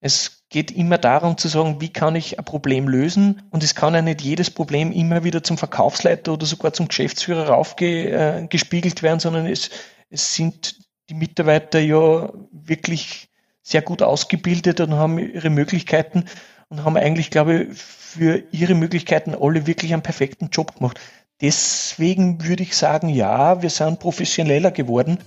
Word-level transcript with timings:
Es 0.00 0.44
geht 0.48 0.70
immer 0.70 0.98
darum 0.98 1.38
zu 1.38 1.48
sagen, 1.48 1.80
wie 1.80 1.92
kann 1.92 2.16
ich 2.16 2.38
ein 2.38 2.44
Problem 2.44 2.88
lösen 2.88 3.42
und 3.50 3.64
es 3.64 3.74
kann 3.74 3.94
ja 3.94 4.02
nicht 4.02 4.20
jedes 4.20 4.50
Problem 4.50 4.92
immer 4.92 5.24
wieder 5.24 5.42
zum 5.42 5.58
Verkaufsleiter 5.58 6.32
oder 6.32 6.46
sogar 6.46 6.72
zum 6.72 6.88
Geschäftsführer 6.88 7.48
raufgespiegelt 7.48 8.98
äh, 9.00 9.02
werden, 9.02 9.20
sondern 9.20 9.46
es, 9.46 9.70
es 10.10 10.34
sind 10.34 10.76
die 11.08 11.14
Mitarbeiter 11.14 11.80
ja 11.80 12.30
wirklich 12.52 13.28
sehr 13.62 13.82
gut 13.82 14.02
ausgebildet 14.02 14.80
und 14.80 14.94
haben 14.94 15.18
ihre 15.18 15.50
Möglichkeiten 15.50 16.26
und 16.68 16.84
haben 16.84 16.96
eigentlich, 16.96 17.30
glaube 17.30 17.64
ich, 17.64 17.78
für 17.78 18.44
ihre 18.52 18.74
Möglichkeiten 18.74 19.34
alle 19.34 19.66
wirklich 19.66 19.92
einen 19.92 20.02
perfekten 20.02 20.50
Job 20.50 20.76
gemacht. 20.76 21.00
Deswegen 21.40 22.44
würde 22.44 22.62
ich 22.62 22.76
sagen, 22.76 23.08
ja, 23.08 23.60
wir 23.62 23.70
sind 23.70 23.98
professioneller 24.00 24.70
geworden. 24.70 25.18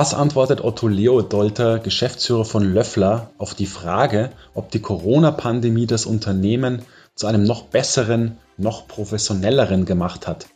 Das 0.00 0.14
antwortet 0.14 0.64
Otto 0.64 0.88
Leodolter, 0.88 1.78
Geschäftsführer 1.78 2.46
von 2.46 2.72
Löffler, 2.72 3.32
auf 3.36 3.52
die 3.52 3.66
Frage, 3.66 4.30
ob 4.54 4.70
die 4.70 4.80
Corona-Pandemie 4.80 5.86
das 5.86 6.06
Unternehmen 6.06 6.80
zu 7.14 7.26
einem 7.26 7.44
noch 7.44 7.64
besseren, 7.64 8.38
noch 8.56 8.88
professionelleren 8.88 9.84
gemacht 9.84 10.26
hat. 10.26 10.46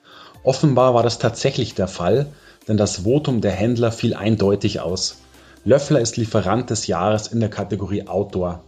Offenbar 0.45 0.95
war 0.95 1.02
das 1.02 1.19
tatsächlich 1.19 1.74
der 1.74 1.88
Fall, 1.88 2.24
denn 2.69 2.78
das 2.78 3.05
Votum 3.05 3.42
der 3.42 3.50
Händler 3.50 3.92
fiel 3.92 4.14
eindeutig 4.14 4.80
aus. 4.80 5.19
Löffler 5.66 6.00
ist 6.00 6.16
Lieferant 6.16 6.70
des 6.70 6.86
Jahres 6.86 7.27
in 7.27 7.41
der 7.41 7.50
Kategorie 7.50 8.08
Outdoor. 8.08 8.64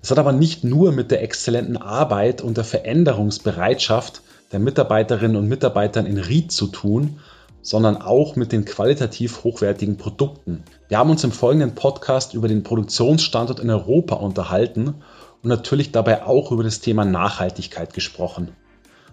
Das 0.00 0.12
hat 0.12 0.20
aber 0.20 0.32
nicht 0.32 0.62
nur 0.62 0.92
mit 0.92 1.10
der 1.10 1.24
exzellenten 1.24 1.76
Arbeit 1.76 2.42
und 2.42 2.56
der 2.58 2.64
Veränderungsbereitschaft 2.64 4.22
der 4.52 4.60
Mitarbeiterinnen 4.60 5.36
und 5.36 5.48
Mitarbeitern 5.48 6.06
in 6.06 6.18
Ried 6.18 6.52
zu 6.52 6.68
tun, 6.68 7.18
sondern 7.62 7.96
auch 7.96 8.36
mit 8.36 8.52
den 8.52 8.64
qualitativ 8.64 9.44
hochwertigen 9.44 9.96
Produkten. 9.96 10.64
Wir 10.88 10.98
haben 10.98 11.10
uns 11.10 11.24
im 11.24 11.32
folgenden 11.32 11.74
Podcast 11.74 12.34
über 12.34 12.48
den 12.48 12.64
Produktionsstandort 12.64 13.60
in 13.60 13.70
Europa 13.70 14.16
unterhalten 14.16 14.96
und 15.42 15.48
natürlich 15.48 15.92
dabei 15.92 16.24
auch 16.26 16.52
über 16.52 16.64
das 16.64 16.80
Thema 16.80 17.04
Nachhaltigkeit 17.04 17.94
gesprochen. 17.94 18.52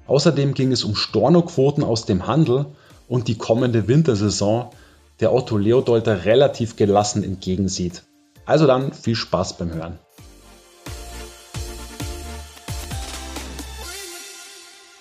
Außerdem 0.07 0.55
ging 0.55 0.71
es 0.71 0.83
um 0.83 0.95
Stornoquoten 0.95 1.83
aus 1.83 2.05
dem 2.05 2.25
Handel 2.25 2.65
und 3.07 3.27
die 3.27 3.37
kommende 3.37 3.87
Wintersaison, 3.87 4.69
der 5.19 5.33
Otto 5.33 5.57
Leodolter 5.57 6.25
relativ 6.25 6.75
gelassen 6.75 7.23
entgegensieht. 7.23 8.03
Also 8.45 8.65
dann 8.65 8.93
viel 8.93 9.15
Spaß 9.15 9.57
beim 9.57 9.73
Hören. 9.73 9.99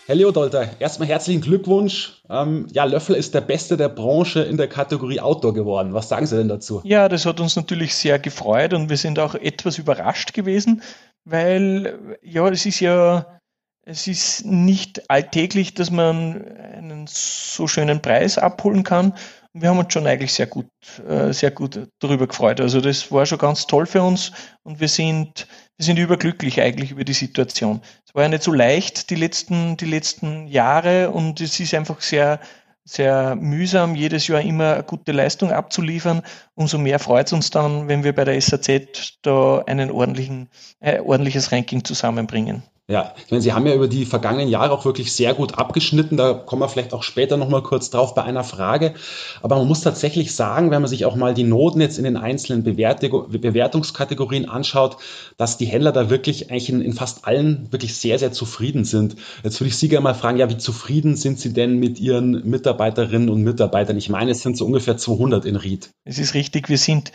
Herr 0.08 0.14
Leodolter, 0.14 0.66
erstmal 0.78 1.06
herzlichen 1.06 1.42
Glückwunsch. 1.42 2.22
Ähm, 2.30 2.66
ja, 2.72 2.84
Löffel 2.84 3.14
ist 3.14 3.34
der 3.34 3.42
Beste 3.42 3.76
der 3.76 3.90
Branche 3.90 4.40
in 4.40 4.56
der 4.56 4.66
Kategorie 4.66 5.20
Outdoor 5.20 5.52
geworden. 5.52 5.92
Was 5.92 6.08
sagen 6.08 6.24
Sie 6.24 6.34
denn 6.34 6.48
dazu? 6.48 6.80
Ja, 6.82 7.10
das 7.10 7.26
hat 7.26 7.40
uns 7.40 7.56
natürlich 7.56 7.94
sehr 7.94 8.18
gefreut 8.18 8.72
und 8.72 8.88
wir 8.88 8.96
sind 8.96 9.18
auch 9.18 9.34
etwas 9.34 9.76
überrascht 9.76 10.32
gewesen, 10.32 10.80
weil 11.26 12.16
ja, 12.22 12.48
es 12.48 12.64
ist 12.64 12.80
ja, 12.80 13.38
es 13.82 14.06
ist 14.06 14.46
nicht 14.46 15.10
alltäglich, 15.10 15.74
dass 15.74 15.90
man 15.90 16.42
einen 16.42 17.04
so 17.06 17.66
schönen 17.66 18.00
Preis 18.00 18.38
abholen 18.38 18.84
kann. 18.84 19.12
Wir 19.60 19.70
haben 19.70 19.78
uns 19.78 19.92
schon 19.92 20.06
eigentlich 20.06 20.32
sehr 20.32 20.46
gut, 20.46 20.66
äh, 21.08 21.32
sehr 21.32 21.50
gut 21.50 21.88
darüber 21.98 22.26
gefreut. 22.26 22.60
Also 22.60 22.80
das 22.80 23.10
war 23.10 23.26
schon 23.26 23.38
ganz 23.38 23.66
toll 23.66 23.86
für 23.86 24.02
uns 24.02 24.32
und 24.62 24.80
wir 24.80 24.88
sind 24.88 25.46
wir 25.78 25.84
sind 25.84 25.98
überglücklich 25.98 26.60
eigentlich 26.60 26.90
über 26.90 27.04
die 27.04 27.12
Situation. 27.12 27.80
Es 28.04 28.12
war 28.12 28.24
ja 28.24 28.28
nicht 28.28 28.42
so 28.42 28.52
leicht 28.52 29.10
die 29.10 29.14
letzten, 29.14 29.76
die 29.76 29.86
letzten 29.86 30.48
Jahre 30.48 31.10
und 31.10 31.40
es 31.40 31.60
ist 31.60 31.72
einfach 31.72 32.00
sehr, 32.00 32.40
sehr 32.84 33.36
mühsam, 33.36 33.94
jedes 33.94 34.26
Jahr 34.26 34.40
immer 34.40 34.74
eine 34.74 34.82
gute 34.82 35.12
Leistung 35.12 35.52
abzuliefern. 35.52 36.22
Umso 36.54 36.78
mehr 36.78 36.98
freut 36.98 37.28
es 37.28 37.32
uns 37.32 37.50
dann, 37.50 37.86
wenn 37.86 38.02
wir 38.02 38.12
bei 38.12 38.24
der 38.24 38.40
SAZ 38.40 39.18
da 39.22 39.62
einen 39.68 39.92
ordentlichen, 39.92 40.48
äh, 40.80 40.98
ordentliches 40.98 41.52
Ranking 41.52 41.84
zusammenbringen. 41.84 42.64
Ja, 42.90 43.12
ich 43.22 43.30
meine, 43.30 43.42
Sie 43.42 43.52
haben 43.52 43.66
ja 43.66 43.74
über 43.74 43.86
die 43.86 44.06
vergangenen 44.06 44.48
Jahre 44.48 44.72
auch 44.72 44.86
wirklich 44.86 45.12
sehr 45.12 45.34
gut 45.34 45.58
abgeschnitten. 45.58 46.16
Da 46.16 46.32
kommen 46.32 46.62
wir 46.62 46.70
vielleicht 46.70 46.94
auch 46.94 47.02
später 47.02 47.36
nochmal 47.36 47.62
kurz 47.62 47.90
drauf 47.90 48.14
bei 48.14 48.22
einer 48.22 48.44
Frage. 48.44 48.94
Aber 49.42 49.56
man 49.56 49.68
muss 49.68 49.82
tatsächlich 49.82 50.34
sagen, 50.34 50.70
wenn 50.70 50.80
man 50.80 50.88
sich 50.88 51.04
auch 51.04 51.14
mal 51.14 51.34
die 51.34 51.44
Noten 51.44 51.82
jetzt 51.82 51.98
in 51.98 52.04
den 52.04 52.16
einzelnen 52.16 52.62
Bewertungskategorien 52.64 54.48
anschaut, 54.48 54.96
dass 55.36 55.58
die 55.58 55.66
Händler 55.66 55.92
da 55.92 56.08
wirklich 56.08 56.50
eigentlich 56.50 56.70
in, 56.70 56.80
in, 56.80 56.94
fast 56.94 57.26
allen 57.26 57.70
wirklich 57.70 57.94
sehr, 57.94 58.18
sehr 58.18 58.32
zufrieden 58.32 58.86
sind. 58.86 59.16
Jetzt 59.44 59.60
würde 59.60 59.68
ich 59.68 59.76
Sie 59.76 59.90
gerne 59.90 60.04
mal 60.04 60.14
fragen, 60.14 60.38
ja, 60.38 60.48
wie 60.48 60.56
zufrieden 60.56 61.14
sind 61.14 61.38
Sie 61.38 61.52
denn 61.52 61.78
mit 61.78 62.00
Ihren 62.00 62.48
Mitarbeiterinnen 62.48 63.28
und 63.28 63.42
Mitarbeitern? 63.42 63.98
Ich 63.98 64.08
meine, 64.08 64.30
es 64.30 64.40
sind 64.40 64.56
so 64.56 64.64
ungefähr 64.64 64.96
200 64.96 65.44
in 65.44 65.56
Ried. 65.56 65.90
Es 66.06 66.18
ist 66.18 66.32
richtig, 66.32 66.70
wir 66.70 66.78
sind 66.78 67.12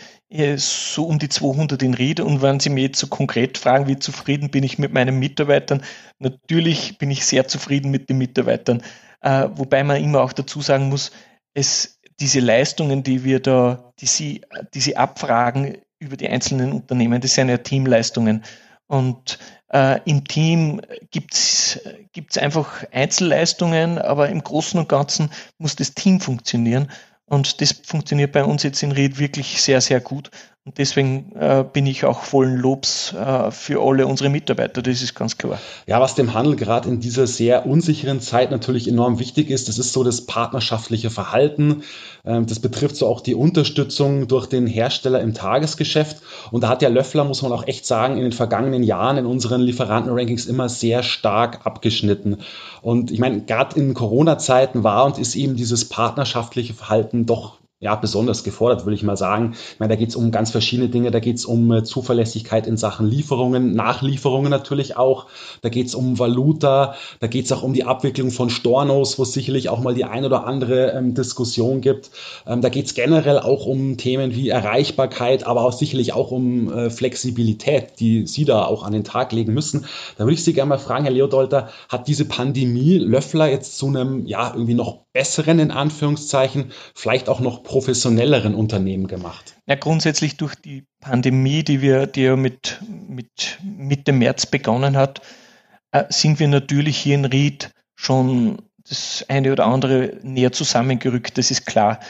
so 0.56 1.04
um 1.04 1.18
die 1.18 1.28
200 1.28 1.82
in 1.82 1.94
Ried. 1.94 2.20
Und 2.20 2.42
wenn 2.42 2.60
Sie 2.60 2.70
mir 2.70 2.82
jetzt 2.82 3.00
so 3.00 3.08
konkret 3.08 3.58
fragen, 3.58 3.88
wie 3.88 3.98
zufrieden 3.98 4.50
bin 4.50 4.62
ich 4.62 4.78
mit 4.78 4.92
meinen 4.92 5.18
Mitarbeitern, 5.18 5.63
Mitarbeitern. 5.64 5.82
Natürlich 6.18 6.98
bin 6.98 7.10
ich 7.10 7.24
sehr 7.24 7.48
zufrieden 7.48 7.90
mit 7.90 8.08
den 8.08 8.18
Mitarbeitern, 8.18 8.82
äh, 9.20 9.48
wobei 9.54 9.84
man 9.84 10.02
immer 10.02 10.22
auch 10.22 10.32
dazu 10.32 10.60
sagen 10.60 10.88
muss, 10.88 11.10
es, 11.54 11.98
diese 12.20 12.40
Leistungen, 12.40 13.02
die 13.02 13.24
wir 13.24 13.40
da, 13.40 13.92
die 14.00 14.06
Sie, 14.06 14.42
die 14.74 14.80
Sie 14.80 14.96
abfragen 14.96 15.78
über 15.98 16.16
die 16.16 16.28
einzelnen 16.28 16.72
Unternehmen, 16.72 17.20
das 17.20 17.34
sind 17.34 17.48
ja 17.48 17.58
Teamleistungen. 17.58 18.44
Und 18.86 19.38
äh, 19.72 20.00
im 20.04 20.24
Team 20.24 20.80
gibt 21.10 21.34
es 21.34 21.80
einfach 22.38 22.84
Einzelleistungen, 22.92 23.98
aber 23.98 24.28
im 24.28 24.42
Großen 24.42 24.78
und 24.78 24.88
Ganzen 24.88 25.30
muss 25.58 25.74
das 25.74 25.94
Team 25.94 26.20
funktionieren. 26.20 26.90
Und 27.26 27.62
das 27.62 27.72
funktioniert 27.72 28.32
bei 28.32 28.44
uns 28.44 28.62
jetzt 28.62 28.82
in 28.82 28.92
Ried 28.92 29.18
wirklich 29.18 29.62
sehr, 29.62 29.80
sehr 29.80 30.00
gut. 30.00 30.30
Und 30.66 30.78
deswegen 30.78 31.32
äh, 31.38 31.62
bin 31.70 31.84
ich 31.84 32.06
auch 32.06 32.22
vollen 32.22 32.56
Lobs 32.56 33.12
äh, 33.12 33.50
für 33.50 33.86
alle 33.86 34.06
unsere 34.06 34.30
Mitarbeiter, 34.30 34.80
das 34.80 35.02
ist 35.02 35.14
ganz 35.14 35.36
klar. 35.36 35.58
Ja, 35.86 36.00
was 36.00 36.14
dem 36.14 36.32
Handel 36.32 36.56
gerade 36.56 36.88
in 36.88 37.00
dieser 37.00 37.26
sehr 37.26 37.66
unsicheren 37.66 38.22
Zeit 38.22 38.50
natürlich 38.50 38.88
enorm 38.88 39.18
wichtig 39.18 39.50
ist, 39.50 39.68
das 39.68 39.78
ist 39.78 39.92
so 39.92 40.02
das 40.02 40.24
partnerschaftliche 40.24 41.10
Verhalten. 41.10 41.82
Ähm, 42.24 42.46
das 42.46 42.60
betrifft 42.60 42.96
so 42.96 43.08
auch 43.08 43.20
die 43.20 43.34
Unterstützung 43.34 44.26
durch 44.26 44.46
den 44.46 44.66
Hersteller 44.66 45.20
im 45.20 45.34
Tagesgeschäft. 45.34 46.22
Und 46.50 46.62
da 46.62 46.70
hat 46.70 46.80
ja 46.80 46.88
Löffler, 46.88 47.24
muss 47.24 47.42
man 47.42 47.52
auch 47.52 47.66
echt 47.66 47.84
sagen, 47.84 48.16
in 48.16 48.22
den 48.22 48.32
vergangenen 48.32 48.84
Jahren 48.84 49.18
in 49.18 49.26
unseren 49.26 49.60
Lieferantenrankings 49.60 50.46
immer 50.46 50.70
sehr 50.70 51.02
stark 51.02 51.66
abgeschnitten. 51.66 52.38
Und 52.80 53.10
ich 53.10 53.18
meine, 53.18 53.42
gerade 53.42 53.78
in 53.78 53.92
Corona-Zeiten 53.92 54.82
war 54.82 55.04
und 55.04 55.18
ist 55.18 55.36
eben 55.36 55.56
dieses 55.56 55.90
partnerschaftliche 55.90 56.72
Verhalten 56.72 57.26
doch 57.26 57.58
ja, 57.84 57.94
besonders 57.96 58.44
gefordert, 58.44 58.86
würde 58.86 58.94
ich 58.94 59.02
mal 59.02 59.18
sagen. 59.18 59.52
Ich 59.52 59.78
meine, 59.78 59.92
da 59.92 59.96
geht 59.96 60.08
es 60.08 60.16
um 60.16 60.30
ganz 60.30 60.50
verschiedene 60.50 60.88
Dinge. 60.88 61.10
Da 61.10 61.20
geht 61.20 61.36
es 61.36 61.44
um 61.44 61.70
äh, 61.70 61.84
Zuverlässigkeit 61.84 62.66
in 62.66 62.78
Sachen 62.78 63.06
Lieferungen, 63.06 63.74
Nachlieferungen 63.74 64.50
natürlich 64.50 64.96
auch. 64.96 65.26
Da 65.60 65.68
geht 65.68 65.88
es 65.88 65.94
um 65.94 66.18
Valuta. 66.18 66.94
Da 67.20 67.26
geht 67.26 67.44
es 67.44 67.52
auch 67.52 67.62
um 67.62 67.74
die 67.74 67.84
Abwicklung 67.84 68.30
von 68.30 68.48
Stornos, 68.48 69.18
wo 69.18 69.24
es 69.24 69.34
sicherlich 69.34 69.68
auch 69.68 69.80
mal 69.80 69.92
die 69.92 70.06
ein 70.06 70.24
oder 70.24 70.46
andere 70.46 70.92
ähm, 70.92 71.12
Diskussion 71.12 71.82
gibt. 71.82 72.10
Ähm, 72.46 72.62
da 72.62 72.70
geht 72.70 72.86
es 72.86 72.94
generell 72.94 73.38
auch 73.38 73.66
um 73.66 73.98
Themen 73.98 74.34
wie 74.34 74.48
Erreichbarkeit, 74.48 75.46
aber 75.46 75.62
auch 75.62 75.72
sicherlich 75.72 76.14
auch 76.14 76.30
um 76.30 76.72
äh, 76.72 76.88
Flexibilität, 76.88 78.00
die 78.00 78.26
Sie 78.26 78.46
da 78.46 78.64
auch 78.64 78.82
an 78.82 78.94
den 78.94 79.04
Tag 79.04 79.30
legen 79.32 79.52
müssen. 79.52 79.84
Da 80.16 80.24
würde 80.24 80.32
ich 80.32 80.44
Sie 80.44 80.54
gerne 80.54 80.70
mal 80.70 80.78
fragen, 80.78 81.04
Herr 81.04 81.12
Leodolter, 81.12 81.68
hat 81.90 82.08
diese 82.08 82.24
Pandemie 82.24 82.96
Löffler 82.96 83.50
jetzt 83.50 83.76
zu 83.76 83.88
einem, 83.88 84.24
ja, 84.24 84.52
irgendwie 84.54 84.72
noch 84.72 85.03
besseren, 85.14 85.60
in 85.60 85.70
Anführungszeichen, 85.70 86.72
vielleicht 86.94 87.30
auch 87.30 87.40
noch 87.40 87.62
professionelleren 87.62 88.54
Unternehmen 88.54 89.06
gemacht? 89.06 89.56
Ja, 89.66 89.76
grundsätzlich 89.76 90.36
durch 90.36 90.56
die 90.56 90.84
Pandemie, 91.00 91.62
die 91.62 91.80
wir, 91.80 92.06
die 92.06 92.22
ja 92.22 92.36
mit, 92.36 92.80
mit 93.08 93.58
Mitte 93.62 94.12
März 94.12 94.44
begonnen 94.46 94.96
hat, 94.96 95.22
äh, 95.92 96.04
sind 96.10 96.40
wir 96.40 96.48
natürlich 96.48 96.98
hier 96.98 97.14
in 97.14 97.24
Ried 97.24 97.70
schon 97.94 98.58
das 98.86 99.24
eine 99.28 99.52
oder 99.52 99.66
andere 99.66 100.18
näher 100.22 100.52
zusammengerückt, 100.52 101.38
das 101.38 101.50
ist 101.50 101.64
klar. 101.64 102.00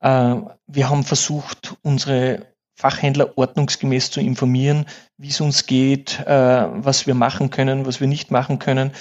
Äh, 0.00 0.36
wir 0.66 0.88
haben 0.88 1.04
versucht, 1.04 1.74
unsere 1.82 2.46
Fachhändler 2.76 3.36
ordnungsgemäß 3.36 4.12
zu 4.12 4.20
informieren, 4.20 4.86
wie 5.18 5.28
es 5.28 5.40
uns 5.40 5.66
geht, 5.66 6.20
äh, 6.20 6.66
was 6.70 7.08
wir 7.08 7.14
machen 7.14 7.50
können, 7.50 7.86
was 7.86 8.00
wir 8.00 8.06
nicht 8.06 8.30
machen 8.30 8.60
können. 8.60 8.92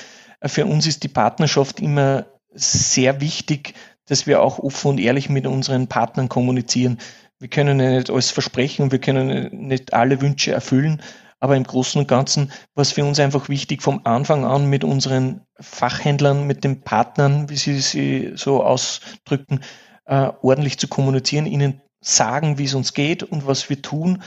Für 0.43 0.65
uns 0.65 0.87
ist 0.87 1.03
die 1.03 1.09
Partnerschaft 1.09 1.79
immer 1.79 2.25
sehr 2.55 3.21
wichtig, 3.21 3.73
dass 4.07 4.27
wir 4.27 4.41
auch 4.41 4.59
offen 4.59 4.91
und 4.91 4.99
ehrlich 4.99 5.29
mit 5.29 5.45
unseren 5.47 5.87
Partnern 5.87 6.29
kommunizieren. 6.29 6.99
Wir 7.39 7.49
können 7.49 7.77
nicht 7.77 8.09
alles 8.09 8.31
versprechen 8.31 8.83
und 8.83 8.91
wir 8.91 8.99
können 8.99 9.67
nicht 9.67 9.93
alle 9.93 10.21
Wünsche 10.21 10.51
erfüllen, 10.51 11.01
aber 11.39 11.57
im 11.57 11.63
Großen 11.63 11.99
und 11.99 12.07
Ganzen 12.07 12.51
war 12.75 12.81
es 12.81 12.93
für 12.93 13.03
uns 13.03 13.19
einfach 13.19 13.49
wichtig, 13.49 13.81
vom 13.83 14.01
Anfang 14.05 14.45
an 14.45 14.69
mit 14.69 14.83
unseren 14.83 15.41
Fachhändlern, 15.59 16.47
mit 16.47 16.63
den 16.63 16.81
Partnern, 16.81 17.49
wie 17.49 17.57
sie 17.57 17.79
sie 17.81 18.31
so 18.35 18.63
ausdrücken, 18.63 19.59
äh, 20.05 20.31
ordentlich 20.41 20.79
zu 20.79 20.87
kommunizieren, 20.87 21.45
ihnen 21.45 21.81
sagen, 22.01 22.57
wie 22.57 22.65
es 22.65 22.73
uns 22.73 22.93
geht 22.93 23.23
und 23.23 23.47
was 23.47 23.69
wir 23.69 23.81
tun. 23.81 24.23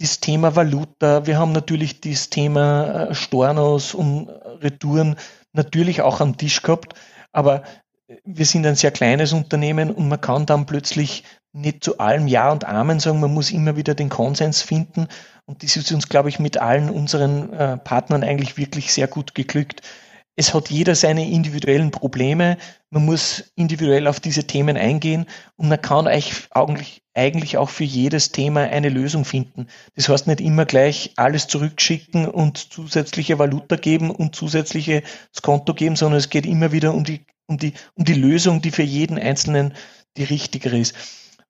Das 0.00 0.20
Thema 0.20 0.56
Valuta, 0.56 1.26
wir 1.26 1.38
haben 1.38 1.52
natürlich 1.52 2.00
das 2.00 2.30
Thema 2.30 3.08
äh, 3.08 3.14
Stornos 3.14 3.94
und 3.94 4.28
Retouren 4.60 5.16
natürlich 5.52 6.02
auch 6.02 6.20
am 6.20 6.36
Tisch 6.36 6.62
gehabt. 6.62 6.94
Aber 7.32 7.62
wir 8.24 8.46
sind 8.46 8.66
ein 8.66 8.74
sehr 8.74 8.90
kleines 8.90 9.32
Unternehmen 9.32 9.90
und 9.90 10.08
man 10.08 10.20
kann 10.20 10.46
dann 10.46 10.66
plötzlich 10.66 11.24
nicht 11.52 11.84
zu 11.84 11.98
allem 11.98 12.26
Ja 12.26 12.50
und 12.50 12.64
Amen 12.64 13.00
sagen. 13.00 13.20
Man 13.20 13.34
muss 13.34 13.50
immer 13.50 13.76
wieder 13.76 13.94
den 13.94 14.08
Konsens 14.08 14.62
finden. 14.62 15.08
Und 15.46 15.62
das 15.62 15.76
ist 15.76 15.92
uns, 15.92 16.08
glaube 16.08 16.28
ich, 16.28 16.38
mit 16.38 16.58
allen 16.58 16.90
unseren 16.90 17.52
äh, 17.52 17.76
Partnern 17.76 18.22
eigentlich 18.22 18.56
wirklich 18.56 18.92
sehr 18.92 19.08
gut 19.08 19.34
geglückt. 19.34 19.82
Es 20.36 20.54
hat 20.54 20.70
jeder 20.70 20.94
seine 20.94 21.28
individuellen 21.28 21.90
Probleme. 21.90 22.56
Man 22.90 23.04
muss 23.04 23.52
individuell 23.56 24.06
auf 24.06 24.20
diese 24.20 24.46
Themen 24.46 24.76
eingehen 24.76 25.26
und 25.56 25.68
man 25.68 25.80
kann 25.80 26.06
eigentlich, 26.06 27.02
eigentlich 27.14 27.58
auch 27.58 27.68
für 27.68 27.84
jedes 27.84 28.32
Thema 28.32 28.62
eine 28.62 28.88
Lösung 28.88 29.24
finden. 29.24 29.66
Das 29.96 30.08
heißt 30.08 30.26
nicht 30.26 30.40
immer 30.40 30.64
gleich 30.64 31.12
alles 31.16 31.46
zurückschicken 31.46 32.26
und 32.26 32.72
zusätzliche 32.72 33.38
Valuta 33.38 33.76
geben 33.76 34.10
und 34.10 34.34
zusätzliches 34.34 35.02
Konto 35.42 35.74
geben, 35.74 35.96
sondern 35.96 36.18
es 36.18 36.30
geht 36.30 36.46
immer 36.46 36.72
wieder 36.72 36.94
um 36.94 37.04
die, 37.04 37.26
um 37.46 37.58
die, 37.58 37.74
um 37.94 38.04
die 38.04 38.14
Lösung, 38.14 38.62
die 38.62 38.70
für 38.70 38.82
jeden 38.82 39.18
Einzelnen 39.18 39.74
die 40.16 40.24
richtigere 40.24 40.78
ist. 40.78 40.94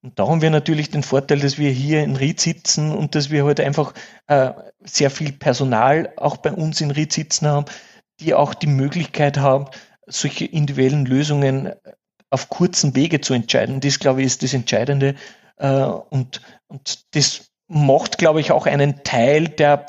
Und 0.02 0.18
da 0.18 0.26
haben 0.26 0.40
wir 0.40 0.50
natürlich 0.50 0.90
den 0.90 1.02
Vorteil, 1.02 1.40
dass 1.40 1.58
wir 1.58 1.70
hier 1.70 2.02
in 2.02 2.16
Ried 2.16 2.40
sitzen 2.40 2.90
und 2.90 3.14
dass 3.14 3.30
wir 3.30 3.44
heute 3.44 3.62
halt 3.62 3.68
einfach 3.68 3.92
äh, 4.28 4.52
sehr 4.82 5.10
viel 5.10 5.32
Personal 5.32 6.12
auch 6.16 6.38
bei 6.38 6.52
uns 6.52 6.80
in 6.80 6.90
Ried 6.90 7.12
sitzen 7.12 7.46
haben, 7.46 7.66
die 8.20 8.34
auch 8.34 8.54
die 8.54 8.66
Möglichkeit 8.66 9.38
haben, 9.38 9.66
solche 10.06 10.44
individuellen 10.44 11.06
Lösungen 11.06 11.72
auf 12.30 12.48
kurzen 12.48 12.94
Wege 12.94 13.20
zu 13.20 13.34
entscheiden. 13.34 13.80
Das, 13.80 13.98
glaube 13.98 14.20
ich, 14.20 14.26
ist 14.26 14.42
das 14.42 14.54
Entscheidende. 14.54 15.14
Äh, 15.56 15.82
und, 15.82 16.40
und 16.68 17.14
das 17.14 17.50
macht, 17.68 18.18
glaube 18.18 18.40
ich, 18.40 18.52
auch 18.52 18.66
einen 18.66 19.02
Teil 19.02 19.48
der 19.48 19.86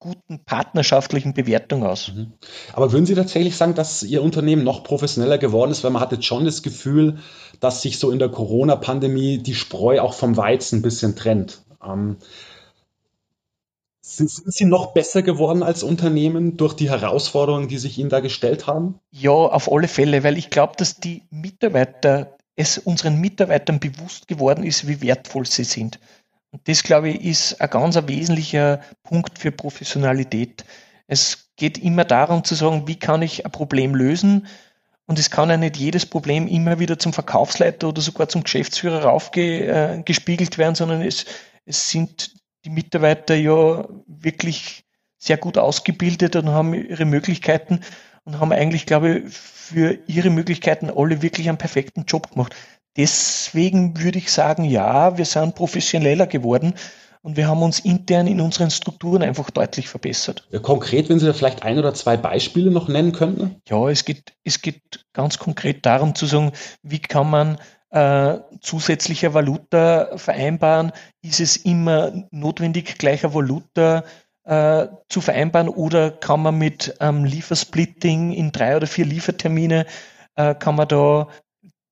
guten 0.00 0.44
partnerschaftlichen 0.44 1.34
Bewertung 1.34 1.84
aus. 1.84 2.12
Mhm. 2.14 2.32
Aber 2.72 2.92
würden 2.92 3.06
Sie 3.06 3.14
tatsächlich 3.14 3.56
sagen, 3.56 3.74
dass 3.74 4.02
Ihr 4.02 4.22
Unternehmen 4.22 4.62
noch 4.62 4.84
professioneller 4.84 5.38
geworden 5.38 5.72
ist? 5.72 5.82
Weil 5.82 5.90
man 5.90 6.02
hat 6.02 6.12
jetzt 6.12 6.24
schon 6.24 6.44
das 6.44 6.62
Gefühl, 6.62 7.18
dass 7.60 7.82
sich 7.82 7.98
so 7.98 8.10
in 8.10 8.18
der 8.18 8.28
Corona-Pandemie 8.28 9.38
die 9.38 9.54
Spreu 9.54 10.00
auch 10.00 10.14
vom 10.14 10.36
Weizen 10.36 10.78
ein 10.78 10.82
bisschen 10.82 11.16
trennt. 11.16 11.62
Ähm, 11.84 12.18
sind, 14.08 14.30
sind, 14.30 14.52
Sie 14.52 14.64
noch 14.64 14.92
besser 14.94 15.22
geworden 15.22 15.62
als 15.62 15.82
Unternehmen 15.82 16.56
durch 16.56 16.74
die 16.74 16.90
Herausforderungen, 16.90 17.68
die 17.68 17.78
sich 17.78 17.98
Ihnen 17.98 18.08
da 18.08 18.20
gestellt 18.20 18.66
haben? 18.66 18.98
Ja, 19.10 19.30
auf 19.30 19.70
alle 19.70 19.88
Fälle, 19.88 20.24
weil 20.24 20.38
ich 20.38 20.50
glaube, 20.50 20.74
dass 20.76 20.96
die 20.96 21.22
Mitarbeiter, 21.30 22.36
es 22.56 22.78
unseren 22.78 23.20
Mitarbeitern 23.20 23.80
bewusst 23.80 24.26
geworden 24.26 24.64
ist, 24.64 24.88
wie 24.88 25.00
wertvoll 25.02 25.46
sie 25.46 25.64
sind. 25.64 26.00
Und 26.50 26.66
das, 26.66 26.82
glaube 26.82 27.10
ich, 27.10 27.24
ist 27.24 27.60
ein 27.60 27.70
ganz 27.70 27.96
ein 27.96 28.08
wesentlicher 28.08 28.80
Punkt 29.02 29.38
für 29.38 29.52
Professionalität. 29.52 30.64
Es 31.06 31.50
geht 31.56 31.78
immer 31.78 32.04
darum 32.04 32.44
zu 32.44 32.54
sagen, 32.54 32.88
wie 32.88 32.98
kann 32.98 33.22
ich 33.22 33.44
ein 33.44 33.52
Problem 33.52 33.94
lösen? 33.94 34.46
Und 35.06 35.18
es 35.18 35.30
kann 35.30 35.50
ja 35.50 35.56
nicht 35.56 35.76
jedes 35.76 36.06
Problem 36.06 36.46
immer 36.46 36.78
wieder 36.78 36.98
zum 36.98 37.12
Verkaufsleiter 37.12 37.88
oder 37.88 38.02
sogar 38.02 38.28
zum 38.28 38.42
Geschäftsführer 38.42 39.04
raufgespiegelt 39.04 40.54
äh, 40.54 40.58
werden, 40.58 40.74
sondern 40.74 41.02
es, 41.02 41.26
es 41.64 41.90
sind 41.90 42.37
die 42.68 42.74
Mitarbeiter 42.74 43.34
ja 43.34 43.88
wirklich 44.06 44.84
sehr 45.16 45.38
gut 45.38 45.56
ausgebildet 45.56 46.36
und 46.36 46.50
haben 46.50 46.74
ihre 46.74 47.06
Möglichkeiten 47.06 47.80
und 48.24 48.40
haben 48.40 48.52
eigentlich, 48.52 48.84
glaube 48.84 49.20
ich, 49.20 49.34
für 49.34 49.98
ihre 50.06 50.28
Möglichkeiten 50.28 50.90
alle 50.94 51.22
wirklich 51.22 51.48
einen 51.48 51.58
perfekten 51.58 52.04
Job 52.04 52.30
gemacht. 52.30 52.54
Deswegen 52.96 53.98
würde 53.98 54.18
ich 54.18 54.30
sagen, 54.30 54.64
ja, 54.64 55.16
wir 55.16 55.24
sind 55.24 55.54
professioneller 55.54 56.26
geworden 56.26 56.74
und 57.22 57.36
wir 57.36 57.48
haben 57.48 57.62
uns 57.62 57.80
intern 57.80 58.26
in 58.26 58.40
unseren 58.40 58.70
Strukturen 58.70 59.22
einfach 59.22 59.50
deutlich 59.50 59.88
verbessert. 59.88 60.46
Konkret, 60.62 61.08
wenn 61.08 61.18
Sie 61.18 61.26
da 61.26 61.32
vielleicht 61.32 61.62
ein 61.62 61.78
oder 61.78 61.94
zwei 61.94 62.18
Beispiele 62.18 62.70
noch 62.70 62.88
nennen 62.88 63.12
könnten? 63.12 63.62
Ja, 63.66 63.88
es 63.88 64.04
geht, 64.04 64.34
es 64.44 64.60
geht 64.60 65.06
ganz 65.14 65.38
konkret 65.38 65.86
darum 65.86 66.14
zu 66.14 66.26
sagen, 66.26 66.52
wie 66.82 67.00
kann 67.00 67.30
man 67.30 67.58
äh, 67.90 68.38
zusätzliche 68.60 69.34
Valuta 69.34 70.16
vereinbaren? 70.16 70.92
Ist 71.22 71.40
es 71.40 71.56
immer 71.56 72.12
notwendig, 72.30 72.98
gleicher 72.98 73.34
Valuta 73.34 74.04
äh, 74.44 74.88
zu 75.08 75.20
vereinbaren 75.20 75.68
oder 75.68 76.10
kann 76.10 76.42
man 76.42 76.56
mit 76.56 76.96
ähm, 77.00 77.24
Liefersplitting 77.24 78.32
in 78.32 78.52
drei 78.52 78.76
oder 78.76 78.86
vier 78.86 79.04
Liefertermine, 79.04 79.86
äh, 80.36 80.54
kann 80.54 80.76
man 80.76 80.88
da 80.88 81.28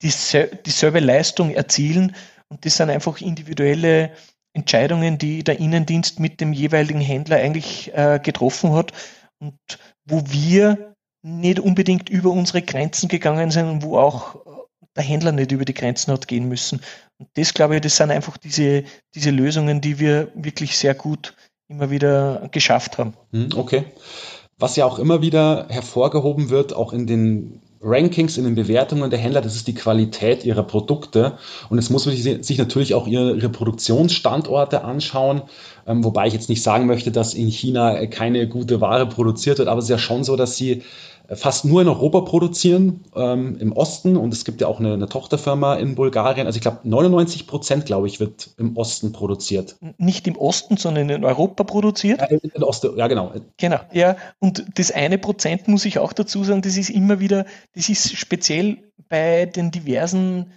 dieselbe 0.03 1.01
Leistung 1.01 1.51
erzielen? 1.51 2.15
Und 2.49 2.65
das 2.65 2.77
sind 2.77 2.91
einfach 2.91 3.21
individuelle 3.21 4.13
Entscheidungen, 4.55 5.19
die 5.19 5.45
der 5.45 5.59
Innendienst 5.59 6.19
mit 6.19 6.41
dem 6.41 6.53
jeweiligen 6.53 7.01
Händler 7.01 7.37
eigentlich 7.37 7.95
äh, 7.95 8.21
getroffen 8.23 8.73
hat 8.73 8.93
und 9.39 9.59
wo 10.07 10.23
wir 10.29 10.95
nicht 11.23 11.61
unbedingt 11.61 12.09
über 12.09 12.31
unsere 12.31 12.63
Grenzen 12.63 13.09
gegangen 13.09 13.51
sind 13.51 13.69
und 13.69 13.83
wo 13.83 13.99
auch 13.99 14.46
der 14.97 15.05
Händler 15.05 15.33
nicht 15.33 15.53
über 15.53 15.65
die 15.65 15.75
Grenzen 15.75 16.13
hat 16.13 16.29
gehen 16.29 16.49
müssen. 16.49 16.81
Und 17.19 17.29
das, 17.35 17.55
glaube 17.55 17.77
ich, 17.77 17.81
das 17.81 17.97
sind 17.97 18.11
einfach 18.11 18.37
diese, 18.37 18.85
diese 19.15 19.31
Lösungen, 19.31 19.81
die 19.81 19.99
wir 19.99 20.33
wirklich 20.35 20.77
sehr 20.77 20.95
gut 20.95 21.35
immer 21.69 21.91
wieder 21.91 22.49
geschafft 22.53 22.99
haben. 22.99 23.15
Hm, 23.33 23.51
okay. 23.57 23.85
Was 24.59 24.77
ja 24.77 24.87
auch 24.87 24.99
immer 24.99 25.21
wieder 25.21 25.67
hervorgehoben 25.69 26.49
wird, 26.49 26.75
auch 26.75 26.93
in 26.93 27.07
den 27.07 27.61
Rankings, 27.83 28.39
in 28.39 28.45
den 28.45 28.55
Bewertungen 28.55 29.11
der 29.11 29.19
Händler, 29.19 29.43
das 29.43 29.55
ist 29.55 29.69
die 29.69 29.75
Qualität 29.75 30.45
ihrer 30.45 30.63
Produkte. 30.63 31.39
Und 31.69 31.79
jetzt 31.79 31.91
muss 31.91 32.05
sich 32.05 32.59
natürlich 32.59 32.95
auch 32.95 33.07
ihre 33.07 33.49
Produktionsstandorte 33.49 34.83
anschauen. 34.83 35.43
Ähm, 35.87 36.03
wobei 36.03 36.27
ich 36.27 36.33
jetzt 36.33 36.49
nicht 36.49 36.63
sagen 36.63 36.87
möchte, 36.87 37.13
dass 37.13 37.35
in 37.35 37.49
China 37.49 38.07
keine 38.07 38.49
gute 38.49 38.81
Ware 38.81 39.07
produziert 39.07 39.59
wird, 39.59 39.69
aber 39.69 39.79
es 39.79 39.85
ist 39.85 39.91
ja 39.91 39.99
schon 39.99 40.25
so, 40.25 40.37
dass 40.37 40.57
sie 40.57 40.83
fast 41.35 41.65
nur 41.65 41.83
in 41.83 41.89
Europa 41.89 42.21
produzieren, 42.21 43.05
ähm, 43.15 43.57
im 43.59 43.73
Osten. 43.73 44.17
Und 44.17 44.33
es 44.33 44.45
gibt 44.45 44.61
ja 44.61 44.67
auch 44.67 44.81
eine, 44.81 44.95
eine 44.95 45.09
Tochterfirma 45.09 45.75
in 45.77 45.95
Bulgarien. 45.95 46.47
Also 46.47 46.57
ich 46.57 46.63
glaube, 46.63 46.81
99 46.85 47.47
Prozent, 47.47 47.87
glaube 47.87 48.07
ich, 48.07 48.21
wird 48.21 48.51
im 48.59 48.77
Osten 48.77 49.13
produziert. 49.13 49.77
Nicht 49.99 50.27
im 50.27 50.37
Osten, 50.37 50.77
sondern 50.77 51.09
in 51.09 51.25
Europa 51.25 51.65
produziert? 51.65 52.21
Ja, 52.21 52.27
in 52.27 52.63
Osten, 52.63 52.97
ja 52.97 53.09
genau. 53.09 53.33
Genau, 53.57 53.79
ja. 53.93 54.17
Und 54.39 54.65
das 54.75 54.93
eine 54.93 55.19
Prozent 55.19 55.69
muss 55.69 55.85
ich 55.85 55.99
auch 55.99 56.13
dazu 56.13 56.45
sagen, 56.45 56.63
das 56.63 56.77
ist 56.77 56.91
immer 56.91 57.21
wieder, 57.21 57.47
das 57.75 57.89
ist 57.89 58.17
speziell 58.17 58.79
bei 59.09 59.47
den 59.47 59.71
diversen 59.71 60.53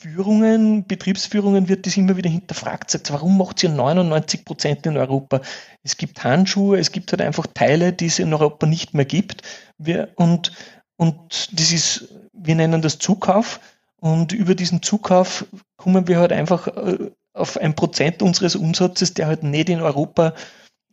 Führungen, 0.00 0.86
Betriebsführungen 0.86 1.68
wird 1.68 1.86
das 1.86 1.96
immer 1.96 2.16
wieder 2.16 2.30
hinterfragt. 2.30 2.90
Sagt, 2.90 3.12
warum 3.12 3.36
macht 3.36 3.62
ihr 3.62 3.68
99 3.68 4.44
Prozent 4.44 4.86
in 4.86 4.96
Europa? 4.96 5.40
Es 5.82 5.96
gibt 5.96 6.22
Handschuhe, 6.22 6.78
es 6.78 6.92
gibt 6.92 7.10
halt 7.10 7.20
einfach 7.20 7.46
Teile, 7.46 7.92
die 7.92 8.06
es 8.06 8.18
in 8.20 8.32
Europa 8.32 8.66
nicht 8.66 8.94
mehr 8.94 9.04
gibt. 9.04 9.42
Wir, 9.76 10.10
und, 10.14 10.52
und 10.96 11.58
das 11.58 11.72
ist, 11.72 12.08
wir 12.32 12.54
nennen 12.54 12.80
das 12.80 12.98
Zukauf. 12.98 13.60
Und 14.00 14.32
über 14.32 14.54
diesen 14.54 14.82
Zukauf 14.82 15.46
kommen 15.76 16.06
wir 16.06 16.18
halt 16.18 16.32
einfach 16.32 16.68
äh, 16.68 17.10
auf 17.32 17.56
ein 17.56 17.74
Prozent 17.74 18.22
unseres 18.22 18.54
Umsatzes, 18.54 19.14
der 19.14 19.26
halt 19.26 19.42
nicht 19.42 19.68
in 19.68 19.80
Europa 19.80 20.34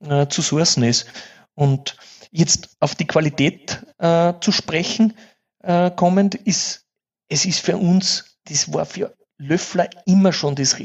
äh, 0.01 0.27
zu 0.27 0.41
sourcen 0.41 0.83
ist. 0.83 1.05
Und 1.53 1.95
jetzt 2.31 2.75
auf 2.79 2.95
die 2.95 3.07
Qualität 3.07 3.85
äh, 3.99 4.33
zu 4.41 4.51
sprechen 4.51 5.13
äh, 5.61 5.91
kommend, 5.91 6.33
ist, 6.33 6.85
es 7.29 7.45
ist 7.45 7.59
für 7.59 7.77
uns 7.77 8.34
das 8.45 8.73
war 8.73 8.85
für 8.85 9.13
Löffler 9.37 9.89
immer 10.05 10.33
schon 10.33 10.55
das 10.55 10.77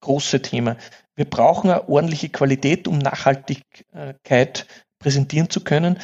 große 0.00 0.42
Thema. 0.42 0.76
Wir 1.14 1.24
brauchen 1.24 1.70
eine 1.70 1.88
ordentliche 1.88 2.28
Qualität, 2.28 2.88
um 2.88 2.98
Nachhaltigkeit 2.98 4.66
präsentieren 4.98 5.50
zu 5.50 5.62
können. 5.62 5.98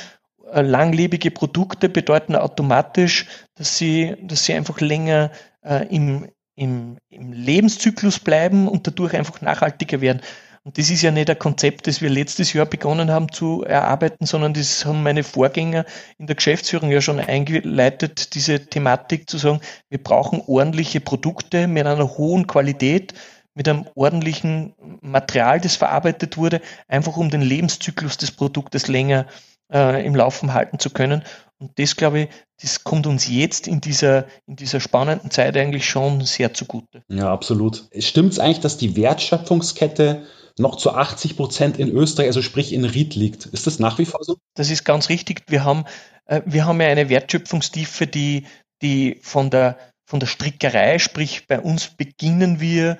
Äh, 0.52 0.62
langlebige 0.62 1.30
Produkte 1.30 1.88
bedeuten 1.88 2.36
automatisch, 2.36 3.26
dass 3.54 3.78
sie, 3.78 4.16
dass 4.22 4.44
sie 4.44 4.54
einfach 4.54 4.80
länger 4.80 5.30
äh, 5.62 5.86
im, 5.94 6.28
im, 6.54 6.98
im 7.08 7.32
Lebenszyklus 7.32 8.18
bleiben 8.18 8.68
und 8.68 8.86
dadurch 8.86 9.14
einfach 9.14 9.40
nachhaltiger 9.40 10.00
werden. 10.00 10.20
Und 10.68 10.76
das 10.76 10.90
ist 10.90 11.00
ja 11.00 11.10
nicht 11.10 11.30
ein 11.30 11.38
Konzept, 11.38 11.86
das 11.86 12.02
wir 12.02 12.10
letztes 12.10 12.52
Jahr 12.52 12.66
begonnen 12.66 13.10
haben 13.10 13.32
zu 13.32 13.64
erarbeiten, 13.64 14.26
sondern 14.26 14.52
das 14.52 14.84
haben 14.84 15.02
meine 15.02 15.24
Vorgänger 15.24 15.86
in 16.18 16.26
der 16.26 16.36
Geschäftsführung 16.36 16.90
ja 16.90 17.00
schon 17.00 17.20
eingeleitet, 17.20 18.34
diese 18.34 18.66
Thematik 18.66 19.30
zu 19.30 19.38
sagen, 19.38 19.62
wir 19.88 19.96
brauchen 19.96 20.42
ordentliche 20.46 21.00
Produkte 21.00 21.68
mit 21.68 21.86
einer 21.86 22.18
hohen 22.18 22.46
Qualität, 22.46 23.14
mit 23.54 23.66
einem 23.66 23.86
ordentlichen 23.94 24.74
Material, 25.00 25.58
das 25.58 25.76
verarbeitet 25.76 26.36
wurde, 26.36 26.60
einfach 26.86 27.16
um 27.16 27.30
den 27.30 27.40
Lebenszyklus 27.40 28.18
des 28.18 28.30
Produktes 28.30 28.88
länger 28.88 29.24
äh, 29.72 30.04
im 30.04 30.14
Laufen 30.14 30.52
halten 30.52 30.78
zu 30.78 30.90
können. 30.90 31.22
Und 31.58 31.78
das, 31.78 31.96
glaube 31.96 32.20
ich, 32.20 32.28
das 32.60 32.84
kommt 32.84 33.06
uns 33.06 33.26
jetzt 33.26 33.68
in 33.68 33.80
dieser, 33.80 34.26
in 34.46 34.56
dieser 34.56 34.80
spannenden 34.80 35.30
Zeit 35.30 35.56
eigentlich 35.56 35.88
schon 35.88 36.20
sehr 36.26 36.52
zugute. 36.52 37.02
Ja, 37.08 37.32
absolut. 37.32 37.88
Stimmt 37.98 38.32
es 38.32 38.38
eigentlich, 38.38 38.60
dass 38.60 38.76
die 38.76 38.96
Wertschöpfungskette 38.96 40.26
noch 40.58 40.76
zu 40.76 40.92
80 40.92 41.36
Prozent 41.36 41.78
in 41.78 41.90
Österreich, 41.90 42.28
also 42.28 42.42
sprich 42.42 42.72
in 42.72 42.84
Ried 42.84 43.14
liegt. 43.14 43.46
Ist 43.46 43.66
das 43.66 43.78
nach 43.78 43.98
wie 43.98 44.04
vor 44.04 44.22
so? 44.22 44.36
Das 44.54 44.70
ist 44.70 44.84
ganz 44.84 45.08
richtig. 45.08 45.42
Wir 45.48 45.64
haben, 45.64 45.84
äh, 46.26 46.42
wir 46.44 46.66
haben 46.66 46.80
ja 46.80 46.88
eine 46.88 47.08
Wertschöpfungstiefe, 47.08 48.06
die, 48.06 48.46
die 48.82 49.18
von 49.22 49.50
der, 49.50 49.78
von 50.06 50.20
der 50.20 50.26
Strickerei, 50.26 50.98
sprich 50.98 51.46
bei 51.46 51.60
uns 51.60 51.88
beginnen 51.88 52.60
wir 52.60 52.98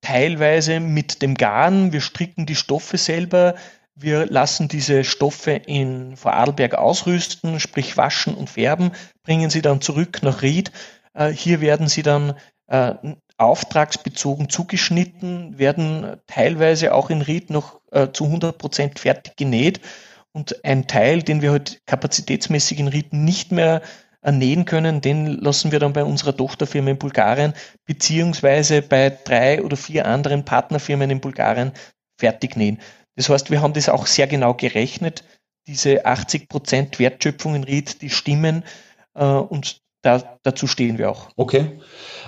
teilweise 0.00 0.80
mit 0.80 1.22
dem 1.22 1.34
Garn. 1.34 1.92
Wir 1.92 2.00
stricken 2.00 2.46
die 2.46 2.54
Stoffe 2.54 2.98
selber. 2.98 3.54
Wir 3.94 4.26
lassen 4.26 4.68
diese 4.68 5.04
Stoffe 5.04 5.52
in 5.52 6.16
Vorarlberg 6.16 6.74
ausrüsten, 6.74 7.60
sprich 7.60 7.96
waschen 7.96 8.34
und 8.34 8.50
färben, 8.50 8.92
bringen 9.22 9.48
sie 9.48 9.62
dann 9.62 9.80
zurück 9.80 10.22
nach 10.22 10.42
Ried. 10.42 10.70
Äh, 11.14 11.30
hier 11.30 11.60
werden 11.60 11.88
sie 11.88 12.02
dann 12.02 12.34
äh, 12.68 12.94
auftragsbezogen 13.38 14.48
zugeschnitten, 14.48 15.58
werden 15.58 16.16
teilweise 16.26 16.94
auch 16.94 17.10
in 17.10 17.22
Ried 17.22 17.50
noch 17.50 17.80
äh, 17.90 18.08
zu 18.12 18.24
100 18.24 18.56
Prozent 18.56 18.98
fertig 18.98 19.36
genäht. 19.36 19.80
Und 20.32 20.64
ein 20.64 20.86
Teil, 20.86 21.22
den 21.22 21.42
wir 21.42 21.52
heute 21.52 21.76
kapazitätsmäßig 21.86 22.78
in 22.78 22.88
Ried 22.88 23.12
nicht 23.12 23.52
mehr 23.52 23.82
nähen 24.32 24.64
können, 24.64 25.00
den 25.00 25.26
lassen 25.26 25.72
wir 25.72 25.78
dann 25.78 25.92
bei 25.92 26.04
unserer 26.04 26.36
Tochterfirma 26.36 26.90
in 26.90 26.98
Bulgarien 26.98 27.54
beziehungsweise 27.84 28.82
bei 28.82 29.10
drei 29.10 29.62
oder 29.62 29.76
vier 29.76 30.06
anderen 30.06 30.44
Partnerfirmen 30.44 31.10
in 31.10 31.20
Bulgarien 31.20 31.72
fertig 32.18 32.56
nähen. 32.56 32.80
Das 33.14 33.28
heißt, 33.28 33.50
wir 33.50 33.62
haben 33.62 33.72
das 33.72 33.88
auch 33.88 34.06
sehr 34.06 34.26
genau 34.26 34.54
gerechnet. 34.54 35.24
Diese 35.66 36.04
80 36.04 36.48
Prozent 36.48 36.98
Wertschöpfung 36.98 37.54
in 37.54 37.64
Ried, 37.64 38.02
die 38.02 38.10
stimmen 38.10 38.64
äh, 39.14 39.24
und 39.24 39.80
da, 40.06 40.38
dazu 40.42 40.66
stehen 40.66 40.98
wir 40.98 41.10
auch. 41.10 41.28
Okay. 41.36 41.80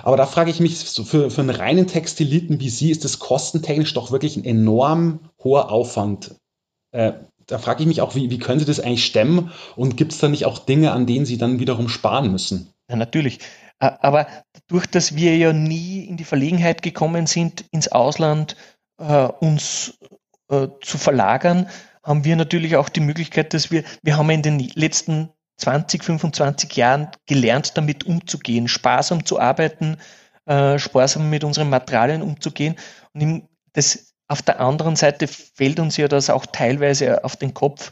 Aber 0.03 0.17
da 0.17 0.25
frage 0.25 0.51
ich 0.51 0.59
mich, 0.59 0.77
für, 0.77 1.31
für 1.31 1.41
einen 1.41 1.49
reinen 1.49 1.87
Textiliten 1.87 2.59
wie 2.59 2.69
Sie 2.69 2.91
ist 2.91 3.05
das 3.05 3.19
kostentechnisch 3.19 3.93
doch 3.93 4.11
wirklich 4.11 4.35
ein 4.35 4.45
enorm 4.45 5.19
hoher 5.41 5.71
Aufwand. 5.71 6.35
Äh, 6.91 7.13
da 7.47 7.57
frage 7.57 7.81
ich 7.81 7.87
mich 7.87 8.01
auch, 8.01 8.15
wie, 8.15 8.29
wie 8.29 8.37
können 8.37 8.59
Sie 8.59 8.65
das 8.65 8.79
eigentlich 8.79 9.05
stemmen 9.05 9.51
und 9.75 9.97
gibt 9.97 10.11
es 10.11 10.19
da 10.19 10.27
nicht 10.27 10.45
auch 10.45 10.59
Dinge, 10.59 10.91
an 10.91 11.07
denen 11.07 11.25
Sie 11.25 11.37
dann 11.37 11.59
wiederum 11.59 11.89
sparen 11.89 12.31
müssen? 12.31 12.69
Ja, 12.89 12.97
natürlich. 12.97 13.39
Aber 13.79 14.27
dadurch, 14.67 14.87
dass 14.87 15.15
wir 15.15 15.37
ja 15.37 15.53
nie 15.53 16.03
in 16.03 16.17
die 16.17 16.25
Verlegenheit 16.25 16.81
gekommen 16.81 17.27
sind, 17.27 17.63
ins 17.71 17.87
Ausland 17.87 18.57
äh, 18.99 19.23
uns 19.23 19.97
äh, 20.51 20.67
zu 20.81 20.97
verlagern, 20.97 21.69
haben 22.03 22.25
wir 22.25 22.35
natürlich 22.35 22.75
auch 22.75 22.89
die 22.89 22.99
Möglichkeit, 22.99 23.53
dass 23.53 23.71
wir, 23.71 23.83
wir 24.03 24.17
haben 24.17 24.29
in 24.29 24.41
den 24.41 24.59
letzten 24.59 25.29
20, 25.59 26.03
25 26.03 26.75
Jahren 26.75 27.09
gelernt, 27.25 27.77
damit 27.77 28.05
umzugehen, 28.05 28.67
sparsam 28.67 29.25
zu 29.25 29.39
arbeiten, 29.39 29.97
äh, 30.45 30.79
sparsam 30.79 31.29
mit 31.29 31.43
unseren 31.43 31.69
Materialien 31.69 32.21
umzugehen. 32.21 32.75
Und 33.13 33.47
das 33.73 34.13
auf 34.27 34.41
der 34.41 34.59
anderen 34.59 34.95
Seite 34.95 35.27
fällt 35.27 35.79
uns 35.79 35.97
ja 35.97 36.07
das 36.07 36.29
auch 36.29 36.45
teilweise 36.45 37.23
auf 37.23 37.35
den 37.35 37.53
Kopf. 37.53 37.91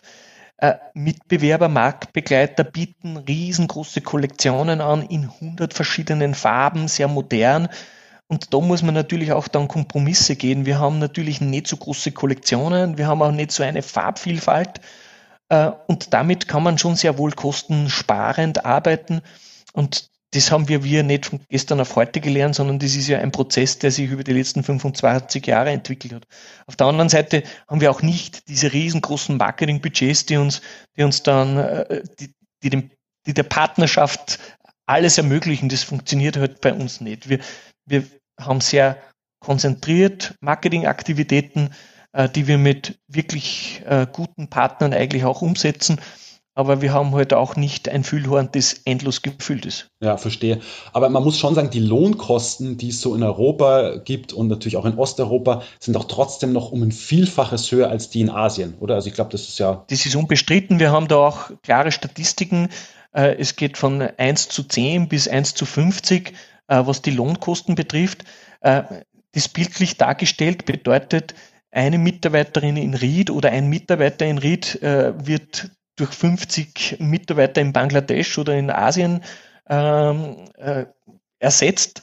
Äh, 0.57 0.75
Mitbewerber, 0.93 1.67
Marktbegleiter 1.67 2.63
bieten 2.63 3.17
riesengroße 3.17 4.01
Kollektionen 4.01 4.81
an 4.81 5.03
in 5.03 5.24
100 5.25 5.74
verschiedenen 5.74 6.33
Farben, 6.33 6.88
sehr 6.88 7.07
modern. 7.07 7.67
Und 8.27 8.53
da 8.53 8.59
muss 8.59 8.81
man 8.81 8.93
natürlich 8.93 9.31
auch 9.31 9.47
dann 9.47 9.67
Kompromisse 9.67 10.36
gehen. 10.36 10.65
Wir 10.65 10.79
haben 10.79 11.00
natürlich 11.00 11.41
nicht 11.41 11.67
so 11.67 11.77
große 11.77 12.12
Kollektionen, 12.12 12.97
wir 12.97 13.07
haben 13.07 13.21
auch 13.21 13.31
nicht 13.31 13.51
so 13.51 13.63
eine 13.63 13.81
Farbvielfalt. 13.81 14.81
Äh, 15.49 15.71
und 15.87 16.13
damit 16.13 16.47
kann 16.47 16.63
man 16.63 16.77
schon 16.77 16.95
sehr 16.95 17.17
wohl 17.17 17.31
kostensparend 17.31 18.65
arbeiten. 18.65 19.21
Und 19.73 20.09
das 20.31 20.51
haben 20.51 20.67
wir, 20.67 20.83
wir 20.83 21.03
nicht 21.03 21.27
von 21.27 21.39
gestern 21.49 21.79
auf 21.79 21.95
heute 21.95 22.19
gelernt, 22.19 22.55
sondern 22.55 22.79
das 22.79 22.95
ist 22.95 23.07
ja 23.07 23.19
ein 23.19 23.31
Prozess, 23.31 23.79
der 23.79 23.91
sich 23.91 24.09
über 24.09 24.23
die 24.23 24.33
letzten 24.33 24.63
25 24.63 25.45
Jahre 25.47 25.69
entwickelt 25.69 26.13
hat. 26.13 26.27
Auf 26.65 26.75
der 26.75 26.87
anderen 26.87 27.09
Seite 27.09 27.43
haben 27.67 27.79
wir 27.79 27.91
auch 27.91 28.01
nicht 28.01 28.47
diese 28.49 28.73
riesengroßen 28.73 29.37
Marketingbudgets, 29.37 30.25
die 30.25 30.37
uns, 30.37 30.61
die 30.97 31.03
uns 31.03 31.23
dann, 31.23 31.57
äh, 31.57 32.03
die, 32.19 32.33
die, 32.61 32.69
dem, 32.69 32.91
die 33.25 33.33
der 33.33 33.43
Partnerschaft 33.43 34.39
alles 34.85 35.17
ermöglichen. 35.17 35.69
Das 35.69 35.83
funktioniert 35.83 36.35
halt 36.35 36.59
bei 36.59 36.73
uns 36.73 36.99
nicht. 36.99 37.29
Wir, 37.29 37.39
wir 37.85 38.03
haben 38.39 38.59
sehr 38.59 38.97
konzentriert 39.39 40.35
Marketingaktivitäten, 40.41 41.73
die 42.36 42.47
wir 42.47 42.57
mit 42.57 42.97
wirklich 43.07 43.83
äh, 43.86 44.07
guten 44.12 44.50
Partnern 44.50 44.93
eigentlich 44.93 45.25
auch 45.25 45.41
umsetzen 45.41 46.00
aber 46.57 46.81
wir 46.81 46.91
haben 46.91 47.13
halt 47.13 47.36
auch 47.36 47.55
nicht 47.55 47.88
ein 47.88 48.03
Füllhorn, 48.03 48.50
das 48.51 48.81
endlos 48.83 49.21
gefüllt 49.21 49.67
ist. 49.67 49.91
Ja, 50.01 50.17
verstehe. 50.17 50.59
Aber 50.91 51.07
man 51.07 51.24
muss 51.24 51.38
schon 51.38 51.53
sagen, 51.53 51.69
die 51.69 51.79
Lohnkosten, 51.79 52.77
die 52.77 52.89
es 52.89 53.00
so 53.00 53.13
in 53.13 53.21
Europa 53.21 53.97
gibt 53.97 54.33
und 54.33 54.47
natürlich 54.47 54.75
auch 54.75 54.86
in 54.86 54.97
Osteuropa, 54.97 55.62
sind 55.79 55.95
auch 55.95 56.05
trotzdem 56.05 56.53
noch 56.53 56.71
um 56.71 56.81
ein 56.81 56.91
Vielfaches 56.91 57.71
höher 57.71 57.91
als 57.91 58.09
die 58.09 58.21
in 58.21 58.31
Asien, 58.31 58.74
oder? 58.79 58.95
Also 58.95 59.07
ich 59.07 59.13
glaube, 59.13 59.29
das 59.29 59.47
ist 59.47 59.59
ja. 59.59 59.86
Das 59.88 60.03
ist 60.03 60.15
unbestritten. 60.15 60.79
Wir 60.79 60.91
haben 60.91 61.07
da 61.07 61.17
auch 61.17 61.51
klare 61.62 61.91
Statistiken. 61.91 62.69
Äh, 63.12 63.36
es 63.38 63.55
geht 63.55 63.77
von 63.77 64.01
1 64.01 64.50
zu 64.50 64.63
10 64.63 65.09
bis 65.09 65.27
1 65.27 65.53
zu 65.53 65.67
50, 65.67 66.33
äh, 66.69 66.81
was 66.83 67.03
die 67.03 67.12
Lohnkosten 67.12 67.75
betrifft. 67.75 68.24
Äh, 68.62 68.81
das 69.33 69.47
bildlich 69.47 69.97
dargestellt 69.97 70.65
bedeutet, 70.65 71.36
eine 71.77 71.98
Mitarbeiterin 71.98 72.75
in 72.75 72.93
Ried 72.93 73.29
oder 73.29 73.51
ein 73.51 73.69
Mitarbeiter 73.69 74.25
in 74.25 74.38
Ried 74.38 74.79
wird 74.81 75.72
durch 75.98 76.12
50 76.12 76.98
Mitarbeiter 77.00 77.60
in 77.62 77.74
Bangladesch 77.74 78.38
oder 78.38 78.55
in 78.55 78.69
Asien 78.69 79.24
ähm, 79.69 80.46
äh, 80.57 80.86
ersetzt. 81.39 82.01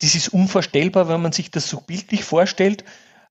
Das 0.00 0.14
ist 0.14 0.28
unvorstellbar, 0.28 1.08
wenn 1.08 1.22
man 1.22 1.32
sich 1.32 1.50
das 1.50 1.68
so 1.68 1.80
bildlich 1.80 2.24
vorstellt. 2.24 2.84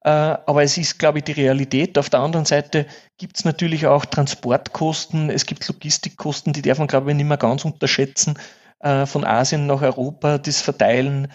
Äh, 0.04 0.10
aber 0.10 0.64
es 0.64 0.78
ist, 0.78 1.00
glaube 1.00 1.18
ich, 1.18 1.26
die 1.26 1.34
Realität. 1.34 1.98
Auf 1.98 2.10
der 2.10 2.22
anderen 2.22 2.46
Seite 2.46 2.86
gibt 3.18 3.38
es 3.38 3.46
natürlich 3.46 3.88
auch 3.88 4.06
Transportkosten, 4.06 5.30
es 5.30 5.46
gibt 5.46 5.68
Logistikkosten, 5.68 6.54
die 6.54 6.62
darf 6.62 6.78
man, 6.78 6.88
glaube 6.88 7.12
ich, 7.12 7.18
nicht 7.18 7.26
mehr 7.26 7.38
ganz 7.38 7.66
unterschätzen. 7.66 8.38
Äh, 8.80 9.06
von 9.06 9.26
Asien 9.26 9.66
nach 9.66 9.82
Europa, 9.82 10.38
das 10.38 10.62
Verteilen, 10.62 11.30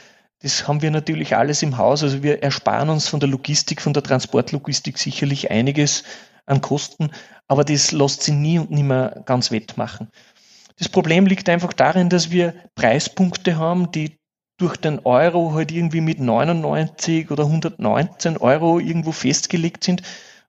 das 0.44 0.68
haben 0.68 0.82
wir 0.82 0.90
natürlich 0.90 1.36
alles 1.36 1.62
im 1.62 1.78
Haus. 1.78 2.02
Also 2.02 2.22
wir 2.22 2.42
ersparen 2.42 2.90
uns 2.90 3.08
von 3.08 3.18
der 3.18 3.30
Logistik, 3.30 3.80
von 3.80 3.94
der 3.94 4.02
Transportlogistik 4.02 4.98
sicherlich 4.98 5.50
einiges 5.50 6.04
an 6.44 6.60
Kosten, 6.60 7.12
aber 7.48 7.64
das 7.64 7.92
lässt 7.92 8.24
sich 8.24 8.34
nie 8.34 8.58
und 8.58 8.70
nimmer 8.70 9.22
ganz 9.24 9.50
wettmachen. 9.50 10.10
Das 10.76 10.90
Problem 10.90 11.24
liegt 11.24 11.48
einfach 11.48 11.72
darin, 11.72 12.10
dass 12.10 12.30
wir 12.30 12.52
Preispunkte 12.74 13.56
haben, 13.56 13.90
die 13.90 14.18
durch 14.58 14.76
den 14.76 14.98
Euro 15.06 15.54
halt 15.54 15.72
irgendwie 15.72 16.02
mit 16.02 16.20
99 16.20 17.30
oder 17.30 17.44
119 17.44 18.36
Euro 18.36 18.78
irgendwo 18.78 19.12
festgelegt 19.12 19.82
sind 19.82 20.02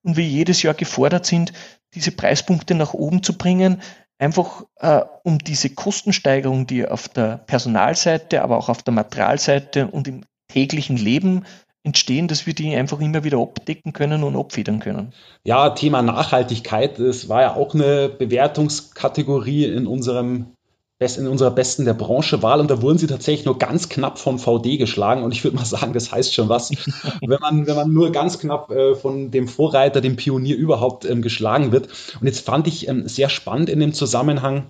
und 0.03 0.17
wir 0.17 0.25
jedes 0.25 0.61
Jahr 0.61 0.73
gefordert 0.73 1.25
sind, 1.25 1.53
diese 1.93 2.11
Preispunkte 2.11 2.75
nach 2.75 2.93
oben 2.93 3.23
zu 3.23 3.37
bringen, 3.37 3.81
einfach 4.19 4.63
äh, 4.79 5.01
um 5.23 5.39
diese 5.39 5.69
Kostensteigerung, 5.69 6.67
die 6.67 6.87
auf 6.87 7.09
der 7.09 7.37
Personalseite, 7.37 8.41
aber 8.41 8.57
auch 8.57 8.69
auf 8.69 8.83
der 8.83 8.93
Materialseite 8.93 9.87
und 9.87 10.07
im 10.07 10.21
täglichen 10.47 10.97
Leben 10.97 11.45
entstehen, 11.83 12.27
dass 12.27 12.47
wir 12.47 12.55
die 12.55 12.75
einfach 12.75 12.99
immer 12.99 13.23
wieder 13.23 13.37
abdecken 13.39 13.93
können 13.93 14.23
und 14.23 14.35
abfedern 14.35 14.79
können. 14.79 15.13
Ja, 15.43 15.69
Thema 15.69 16.01
Nachhaltigkeit, 16.01 16.99
das 16.99 17.29
war 17.29 17.41
ja 17.41 17.55
auch 17.55 17.75
eine 17.75 18.09
Bewertungskategorie 18.09 19.65
in 19.65 19.85
unserem 19.85 20.54
in 20.99 21.27
unserer 21.27 21.51
besten 21.51 21.83
der 21.83 21.93
Branche 21.93 22.41
Wahl 22.41 22.61
und 22.61 22.71
da 22.71 22.81
wurden 22.81 22.97
sie 22.97 23.07
tatsächlich 23.07 23.45
nur 23.45 23.57
ganz 23.57 23.89
knapp 23.89 24.17
von 24.17 24.39
VD 24.39 24.77
geschlagen 24.77 25.23
und 25.23 25.33
ich 25.33 25.43
würde 25.43 25.57
mal 25.57 25.65
sagen, 25.65 25.93
das 25.93 26.11
heißt 26.11 26.33
schon 26.33 26.47
was, 26.47 26.71
wenn 27.21 27.39
man 27.39 27.67
wenn 27.67 27.75
man 27.75 27.91
nur 27.91 28.11
ganz 28.11 28.39
knapp 28.39 28.71
äh, 28.71 28.95
von 28.95 29.29
dem 29.31 29.47
Vorreiter, 29.47 29.99
dem 29.99 30.15
Pionier 30.15 30.55
überhaupt 30.55 31.05
ähm, 31.05 31.21
geschlagen 31.21 31.71
wird. 31.71 31.89
Und 32.19 32.27
jetzt 32.27 32.45
fand 32.45 32.67
ich 32.67 32.87
ähm, 32.87 33.07
sehr 33.07 33.29
spannend 33.29 33.69
in 33.69 33.79
dem 33.79 33.93
Zusammenhang, 33.93 34.69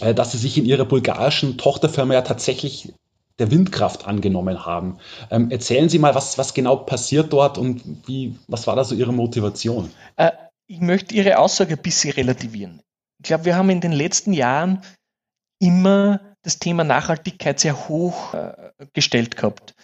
äh, 0.00 0.14
dass 0.14 0.32
sie 0.32 0.38
sich 0.38 0.58
in 0.58 0.64
ihrer 0.64 0.84
bulgarischen 0.84 1.58
Tochterfirma 1.58 2.14
ja 2.14 2.22
tatsächlich 2.22 2.92
der 3.38 3.50
Windkraft 3.50 4.06
angenommen 4.06 4.66
haben. 4.66 4.98
Ähm, 5.30 5.50
erzählen 5.50 5.88
Sie 5.88 5.98
mal, 5.98 6.14
was, 6.14 6.38
was 6.38 6.54
genau 6.54 6.76
passiert 6.76 7.32
dort 7.32 7.56
und 7.56 7.82
wie, 8.06 8.36
was 8.48 8.66
war 8.66 8.76
da 8.76 8.84
so 8.84 8.94
Ihre 8.94 9.12
Motivation? 9.12 9.90
Äh, 10.16 10.32
ich 10.66 10.80
möchte 10.80 11.14
Ihre 11.14 11.38
Aussage 11.38 11.74
ein 11.74 11.82
bisschen 11.82 12.12
relativieren. 12.12 12.82
Ich 13.18 13.28
glaube, 13.28 13.44
wir 13.44 13.56
haben 13.56 13.70
in 13.70 13.80
den 13.80 13.92
letzten 13.92 14.32
Jahren 14.32 14.82
immer 15.62 16.20
das 16.42 16.58
Thema 16.58 16.82
Nachhaltigkeit 16.82 17.60
sehr 17.60 17.88
hoch 17.88 18.34
äh, 18.34 18.72
gestellt 18.92 19.36
gehabt. 19.36 19.74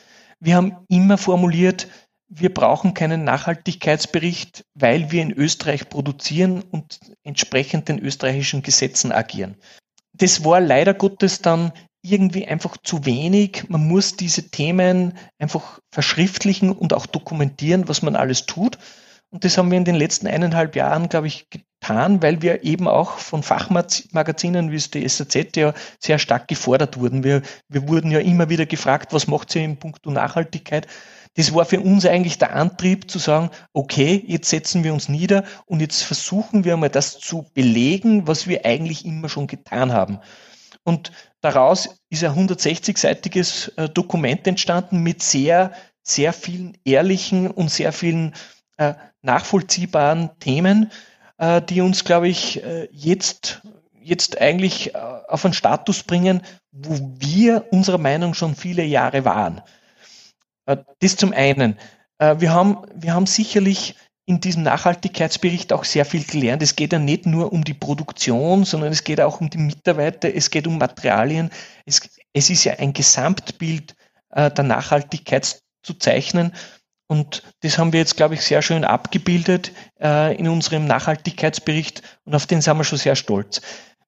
Wir 0.41 0.57
haben 0.57 0.77
immer 0.89 1.19
formuliert, 1.19 1.89
wir 2.29 2.53
brauchen 2.53 2.95
keinen 2.95 3.25
Nachhaltigkeitsbericht, 3.25 4.65
weil 4.75 5.13
wir 5.13 5.23
in 5.23 5.33
Österreich 5.33 5.89
produzieren 5.89 6.63
und 6.63 6.99
entsprechend 7.23 7.89
den 7.89 8.01
österreichischen 8.01 8.63
Gesetzen 8.63 9.13
agieren. 9.13 9.57
Das 10.13 10.45
war 10.45 10.61
leider 10.61 10.95
Gottes 10.95 11.41
dann 11.43 11.73
irgendwie 12.03 12.47
einfach 12.47 12.77
zu 12.77 13.07
wenig. 13.07 13.69
Man 13.69 13.87
muss 13.87 14.17
diese 14.17 14.51
Themen 14.51 15.17
einfach 15.39 15.79
verschriftlichen 15.93 16.73
und 16.73 16.93
auch 16.93 17.07
dokumentieren, 17.07 17.89
was 17.89 18.03
man 18.03 18.17
alles 18.17 18.47
tut. 18.47 18.79
Und 19.31 19.45
das 19.45 19.57
haben 19.57 19.71
wir 19.71 19.79
in 19.79 19.85
den 19.85 19.95
letzten 19.95 20.27
eineinhalb 20.27 20.75
Jahren, 20.75 21.09
glaube 21.09 21.29
ich, 21.29 21.47
getan, 21.81 22.23
weil 22.23 22.43
wir 22.43 22.65
eben 22.65 22.89
auch 22.89 23.19
von 23.19 23.43
Fachmagazinen 23.43 24.71
wie 24.71 24.79
die 24.79 25.09
SAZ 25.09 25.57
ja 25.57 25.75
sehr 25.99 26.19
stark 26.19 26.49
gefordert 26.49 26.99
wurden. 26.99 27.25
Wir, 27.25 27.43
wir 27.69 27.89
wurden 27.89 28.11
ja 28.11 28.21
immer 28.21 28.49
wieder 28.49 28.67
gefragt, 28.67 29.13
was 29.13 29.27
macht 29.27 29.55
ihr 29.55 29.65
in 29.65 29.79
puncto 29.79 30.11
Nachhaltigkeit? 30.11 30.87
Das 31.35 31.55
war 31.55 31.65
für 31.65 31.81
uns 31.81 32.05
eigentlich 32.05 32.39
der 32.39 32.55
Antrieb 32.55 33.11
zu 33.11 33.19
sagen, 33.19 33.51
okay, 33.73 34.23
jetzt 34.27 34.49
setzen 34.49 34.83
wir 34.83 34.93
uns 34.93 35.09
nieder 35.09 35.45
und 35.67 35.81
jetzt 35.81 36.03
versuchen 36.03 36.65
wir 36.65 36.77
mal 36.77 36.89
das 36.89 37.19
zu 37.19 37.47
belegen, 37.55 38.27
was 38.27 38.49
wir 38.49 38.65
eigentlich 38.65 39.05
immer 39.05 39.29
schon 39.29 39.47
getan 39.47 39.93
haben. 39.93 40.19
Und 40.83 41.13
daraus 41.41 42.01
ist 42.09 42.25
ein 42.25 42.33
160-seitiges 42.33 43.73
äh, 43.77 43.89
Dokument 43.89 44.47
entstanden 44.47 45.03
mit 45.03 45.23
sehr, 45.23 45.73
sehr 46.03 46.33
vielen 46.33 46.77
ehrlichen 46.85 47.51
und 47.51 47.71
sehr 47.71 47.93
vielen 47.93 48.35
äh, 48.79 48.95
nachvollziehbaren 49.23 50.31
Themen, 50.41 50.91
äh, 51.39 51.63
die 51.63 51.81
uns, 51.81 52.05
glaube 52.05 52.29
ich, 52.29 52.63
jetzt 52.91 53.63
jetzt 54.09 54.41
eigentlich 54.41 54.95
äh, 54.95 54.99
auf 54.99 55.45
einen 55.45 55.55
Status 55.55 56.03
bringen, 56.03 56.43
wo 56.73 57.13
wir 57.19 57.67
unserer 57.71 57.99
Meinung 57.99 58.35
schon 58.35 58.57
viele 58.57 58.85
Jahre 58.85 59.25
waren. 59.25 59.61
Äh, 60.67 60.79
das 61.01 61.17
zum 61.17 61.33
einen. 61.33 61.79
Äh, 62.19 62.37
wir 62.39 62.53
haben, 62.53 62.79
wir 62.95 63.15
haben 63.15 63.27
sicherlich 63.27 63.95
in 64.25 64.41
diesem 64.41 64.63
Nachhaltigkeitsbericht 64.63 65.73
auch 65.73 65.85
sehr 65.85 66.05
viel 66.05 66.25
gelernt. 66.25 66.63
Es 66.63 66.77
geht 66.77 66.93
ja 66.93 66.99
nicht 66.99 67.25
nur 67.25 67.53
um 67.53 67.65
die 67.65 67.75
Produktion, 67.75 68.65
sondern 68.65 68.93
es 68.93 69.05
geht 69.05 69.21
auch 69.21 69.41
um 69.41 69.49
die 69.49 69.59
Mitarbeiter, 69.59 70.35
es 70.35 70.51
geht 70.51 70.67
um 70.67 70.79
Materialien. 70.79 71.51
Es, 71.87 72.03
es 72.33 72.51
ist 72.51 72.65
ja 72.65 72.75
ein 72.75 72.93
Gesamtbild 72.93 73.95
äh, 74.31 74.51
der 74.51 74.65
Nachhaltigkeit 74.65 75.61
zu 75.83 75.95
zeichnen. 75.95 76.53
Und 77.09 77.43
das 77.61 77.79
haben 77.79 77.93
wir 77.93 78.01
jetzt, 78.01 78.17
glaube 78.17 78.35
ich, 78.35 78.43
sehr 78.43 78.63
schön 78.63 78.85
abgebildet 78.85 79.73
äh, 80.01 80.37
in 80.37 80.47
unserem 80.47 80.87
Nachhaltigkeitsbericht 80.87 82.03
und 82.25 82.35
auf 82.35 82.47
den 82.47 82.61
sind 82.61 82.77
wir 82.77 82.85
schon 82.85 82.99
sehr 82.99 83.17
stolz. 83.17 83.63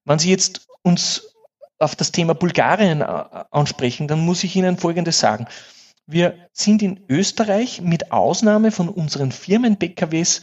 Wenn 0.04 0.18
Sie 0.18 0.30
jetzt 0.30 0.68
uns 0.82 1.34
auf 1.78 1.96
das 1.96 2.12
Thema 2.12 2.34
Bulgarien 2.34 3.00
äh, 3.00 3.04
ansprechen, 3.50 4.06
dann 4.06 4.20
muss 4.20 4.44
ich 4.44 4.54
Ihnen 4.54 4.76
Folgendes 4.76 5.18
sagen. 5.18 5.46
Wir 6.06 6.48
sind 6.52 6.82
in 6.82 7.00
Österreich 7.08 7.80
mit 7.80 8.12
Ausnahme 8.12 8.70
von 8.70 8.90
unseren 8.90 9.32
Firmen-PKWs 9.32 10.42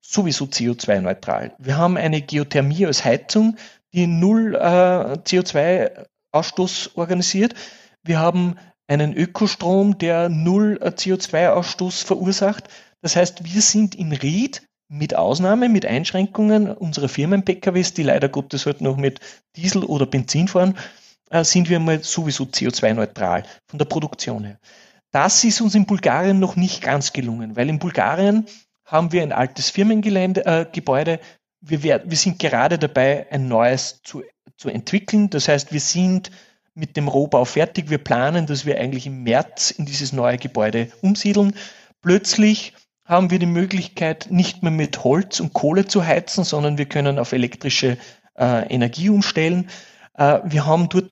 sowieso 0.00 0.46
CO2-neutral. 0.46 1.54
Wir 1.58 1.76
haben 1.76 1.98
eine 1.98 2.22
Geothermie 2.22 2.86
als 2.86 3.04
Heizung, 3.04 3.56
die 3.92 4.06
null 4.06 4.54
äh, 4.54 5.18
CO2-Ausstoß 5.18 6.96
organisiert. 6.96 7.54
Wir 8.02 8.20
haben 8.20 8.56
einen 8.90 9.14
Ökostrom, 9.14 9.98
der 9.98 10.28
null 10.28 10.78
äh, 10.82 10.88
CO2-Ausstoß 10.88 12.04
verursacht. 12.04 12.64
Das 13.02 13.14
heißt, 13.14 13.44
wir 13.44 13.62
sind 13.62 13.94
in 13.94 14.12
Ried 14.12 14.66
mit 14.88 15.14
Ausnahme, 15.14 15.68
mit 15.68 15.86
Einschränkungen 15.86 16.68
unserer 16.72 17.08
Firmen-PKWs, 17.08 17.94
die 17.94 18.02
leider 18.02 18.28
Gottes 18.28 18.66
halt 18.66 18.80
noch 18.80 18.96
mit 18.96 19.20
Diesel 19.54 19.84
oder 19.84 20.06
Benzin 20.06 20.48
fahren, 20.48 20.76
äh, 21.30 21.44
sind 21.44 21.68
wir 21.68 21.78
mal 21.78 22.02
sowieso 22.02 22.44
CO2-neutral 22.44 23.44
von 23.68 23.78
der 23.78 23.86
Produktion 23.86 24.44
her. 24.44 24.58
Das 25.12 25.44
ist 25.44 25.60
uns 25.60 25.76
in 25.76 25.86
Bulgarien 25.86 26.40
noch 26.40 26.56
nicht 26.56 26.82
ganz 26.82 27.12
gelungen, 27.12 27.54
weil 27.54 27.68
in 27.68 27.78
Bulgarien 27.78 28.46
haben 28.84 29.12
wir 29.12 29.22
ein 29.22 29.32
altes 29.32 29.70
Firmengebäude. 29.70 31.12
Äh, 31.12 31.18
wir, 31.60 31.82
wir, 31.82 32.16
sind 32.16 32.40
gerade 32.40 32.76
dabei, 32.76 33.28
ein 33.30 33.46
neues 33.46 34.00
zu, 34.02 34.24
zu 34.56 34.68
entwickeln. 34.68 35.30
Das 35.30 35.46
heißt, 35.46 35.72
wir 35.72 35.80
sind 35.80 36.32
mit 36.74 36.96
dem 36.96 37.08
Rohbau 37.08 37.44
fertig. 37.44 37.90
Wir 37.90 37.98
planen, 37.98 38.46
dass 38.46 38.66
wir 38.66 38.78
eigentlich 38.78 39.06
im 39.06 39.22
März 39.22 39.70
in 39.70 39.86
dieses 39.86 40.12
neue 40.12 40.38
Gebäude 40.38 40.88
umsiedeln. 41.02 41.54
Plötzlich 42.02 42.74
haben 43.04 43.30
wir 43.30 43.38
die 43.38 43.46
Möglichkeit, 43.46 44.28
nicht 44.30 44.62
mehr 44.62 44.70
mit 44.70 45.02
Holz 45.02 45.40
und 45.40 45.52
Kohle 45.52 45.86
zu 45.86 46.06
heizen, 46.06 46.44
sondern 46.44 46.78
wir 46.78 46.86
können 46.86 47.18
auf 47.18 47.32
elektrische 47.32 47.98
äh, 48.38 48.72
Energie 48.72 49.10
umstellen. 49.10 49.68
Äh, 50.14 50.40
wir 50.44 50.64
haben 50.64 50.88
dort 50.88 51.10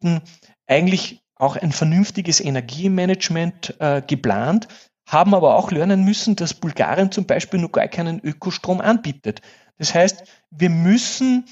eigentlich 0.66 1.20
auch 1.34 1.56
ein 1.56 1.72
vernünftiges 1.72 2.40
Energiemanagement 2.40 3.74
äh, 3.80 4.02
geplant, 4.06 4.68
haben 5.08 5.34
aber 5.34 5.56
auch 5.56 5.70
lernen 5.70 6.04
müssen, 6.04 6.36
dass 6.36 6.54
Bulgarien 6.54 7.10
zum 7.10 7.26
Beispiel 7.26 7.60
noch 7.60 7.72
gar 7.72 7.88
keinen 7.88 8.20
Ökostrom 8.20 8.80
anbietet. 8.80 9.40
Das 9.78 9.94
heißt, 9.94 10.24
wir 10.50 10.70
müssen 10.70 11.46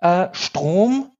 äh, 0.00 0.28
Strom, 0.32 1.10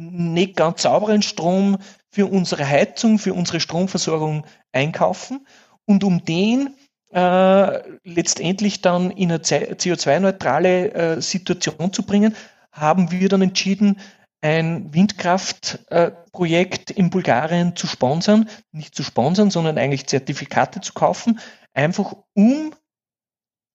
nicht 0.00 0.56
ganz 0.56 0.82
sauberen 0.82 1.22
Strom 1.22 1.78
für 2.10 2.26
unsere 2.26 2.66
Heizung, 2.66 3.18
für 3.18 3.34
unsere 3.34 3.60
Stromversorgung 3.60 4.46
einkaufen 4.72 5.46
und 5.84 6.04
um 6.04 6.24
den 6.24 6.74
äh, 7.12 7.98
letztendlich 8.04 8.80
dann 8.82 9.10
in 9.10 9.32
eine 9.32 9.40
CO2-neutrale 9.40 10.92
äh, 10.92 11.20
Situation 11.20 11.92
zu 11.92 12.04
bringen, 12.04 12.36
haben 12.72 13.10
wir 13.10 13.28
dann 13.28 13.42
entschieden, 13.42 14.00
ein 14.42 14.94
Windkraftprojekt 14.94 16.90
in 16.92 17.10
Bulgarien 17.10 17.76
zu 17.76 17.86
sponsern, 17.86 18.48
nicht 18.72 18.94
zu 18.94 19.02
sponsern, 19.02 19.50
sondern 19.50 19.76
eigentlich 19.76 20.06
Zertifikate 20.06 20.80
zu 20.80 20.94
kaufen, 20.94 21.40
einfach 21.74 22.14
um 22.34 22.72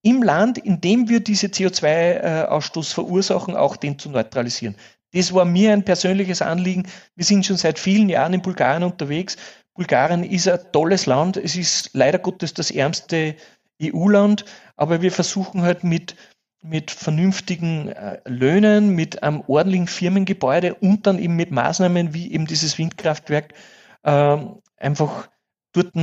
im 0.01 0.23
Land, 0.23 0.57
in 0.57 0.81
dem 0.81 1.09
wir 1.09 1.19
diese 1.19 1.47
CO2-Ausstoß 1.47 2.93
verursachen, 2.93 3.55
auch 3.55 3.75
den 3.75 3.99
zu 3.99 4.09
neutralisieren. 4.09 4.75
Das 5.15 5.33
war 5.33 5.45
mir 5.45 5.71
ein 5.71 5.85
persönliches 5.85 6.41
Anliegen. 6.41 6.83
Wir 7.15 7.23
sind 7.23 7.45
schon 7.45 7.55
seit 7.55 7.79
vielen 7.79 8.09
Jahren 8.09 8.33
in 8.33 8.41
Bulgarien 8.41 8.83
unterwegs. 8.83 9.37
Bulgarien 9.73 10.25
ist 10.25 10.47
ein 10.47 10.59
tolles 10.73 11.05
Land. 11.05 11.37
Es 11.37 11.55
ist 11.55 11.91
leider 11.93 12.19
Gottes 12.19 12.53
das 12.53 12.69
ärmste 12.69 13.35
EU-Land, 13.81 14.43
aber 14.75 15.01
wir 15.01 15.11
versuchen 15.11 15.61
halt 15.61 15.83
mit 15.83 16.15
mit 16.61 16.89
vernünftigen 16.89 17.89
äh, 17.89 18.19
Löhnen, 18.25 18.89
mit 18.89 19.21
einem 19.21 19.43
ordentlichen 19.45 19.87
Firmengebäude 19.87 20.73
und 20.73 21.05
dann 21.05 21.19
eben 21.19 21.35
mit 21.35 21.51
Maßnahmen 21.51 22.15
wie 22.15 22.33
eben 22.33 22.47
dieses 22.47 22.79
Windkraftwerk 22.79 23.53
äh, 24.01 24.37
einfach 24.77 25.29
dort 25.73 25.93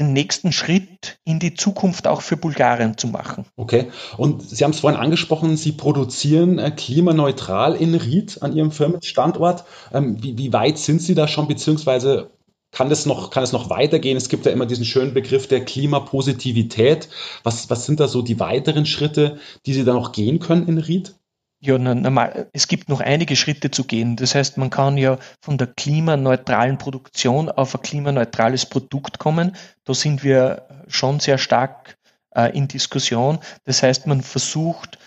den, 0.00 0.12
nächsten 0.12 0.52
Schritt 0.52 1.18
in 1.24 1.38
die 1.38 1.54
Zukunft 1.54 2.06
auch 2.06 2.22
für 2.22 2.36
Bulgarien 2.36 2.96
zu 2.96 3.08
machen. 3.08 3.44
Okay, 3.56 3.90
und 4.16 4.42
Sie 4.42 4.64
haben 4.64 4.72
es 4.72 4.80
vorhin 4.80 4.98
angesprochen, 4.98 5.56
Sie 5.56 5.72
produzieren 5.72 6.58
äh, 6.58 6.70
klimaneutral 6.70 7.74
in 7.76 7.94
Ried 7.94 8.42
an 8.42 8.56
Ihrem 8.56 8.72
Firmenstandort. 8.72 9.64
Ähm, 9.92 10.22
wie, 10.22 10.36
wie 10.38 10.52
weit 10.52 10.78
sind 10.78 11.02
Sie 11.02 11.14
da 11.14 11.28
schon, 11.28 11.46
beziehungsweise 11.46 12.30
kann 12.72 12.88
das 12.88 13.04
noch, 13.06 13.34
es 13.36 13.52
noch 13.52 13.68
weitergehen? 13.68 14.16
Es 14.16 14.28
gibt 14.28 14.46
ja 14.46 14.52
immer 14.52 14.66
diesen 14.66 14.84
schönen 14.84 15.12
Begriff 15.12 15.48
der 15.48 15.64
Klimapositivität. 15.64 17.08
Was, 17.42 17.68
was 17.68 17.86
sind 17.86 18.00
da 18.00 18.08
so 18.08 18.22
die 18.22 18.38
weiteren 18.38 18.86
Schritte, 18.86 19.38
die 19.66 19.74
Sie 19.74 19.84
da 19.84 19.92
noch 19.92 20.12
gehen 20.12 20.38
können 20.38 20.68
in 20.68 20.78
Ried? 20.78 21.14
Ja, 21.62 21.76
normal, 21.76 22.48
es 22.54 22.68
gibt 22.68 22.88
noch 22.88 23.00
einige 23.00 23.36
Schritte 23.36 23.70
zu 23.70 23.84
gehen. 23.84 24.16
Das 24.16 24.34
heißt, 24.34 24.56
man 24.56 24.70
kann 24.70 24.96
ja 24.96 25.18
von 25.42 25.58
der 25.58 25.66
klimaneutralen 25.66 26.78
Produktion 26.78 27.50
auf 27.50 27.74
ein 27.74 27.82
klimaneutrales 27.82 28.64
Produkt 28.64 29.18
kommen. 29.18 29.54
Da 29.84 29.92
sind 29.92 30.24
wir 30.24 30.66
schon 30.88 31.20
sehr 31.20 31.36
stark 31.36 31.98
äh, 32.34 32.56
in 32.56 32.66
Diskussion. 32.66 33.40
Das 33.64 33.82
heißt, 33.82 34.06
man 34.06 34.22
versucht, 34.22 34.98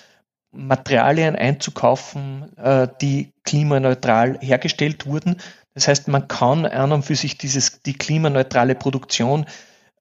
Materialien 0.52 1.36
einzukaufen, 1.36 2.56
äh, 2.58 2.88
die 3.02 3.34
klimaneutral 3.44 4.38
hergestellt 4.40 5.08
wurden. 5.08 5.38
Das 5.74 5.88
heißt, 5.88 6.08
man 6.08 6.28
kann 6.28 6.68
an 6.68 6.92
und 6.92 7.04
für 7.04 7.16
sich 7.16 7.40
dieses, 7.40 7.82
die 7.82 7.94
klimaneutrale 7.94 8.76
Produktion 8.76 9.48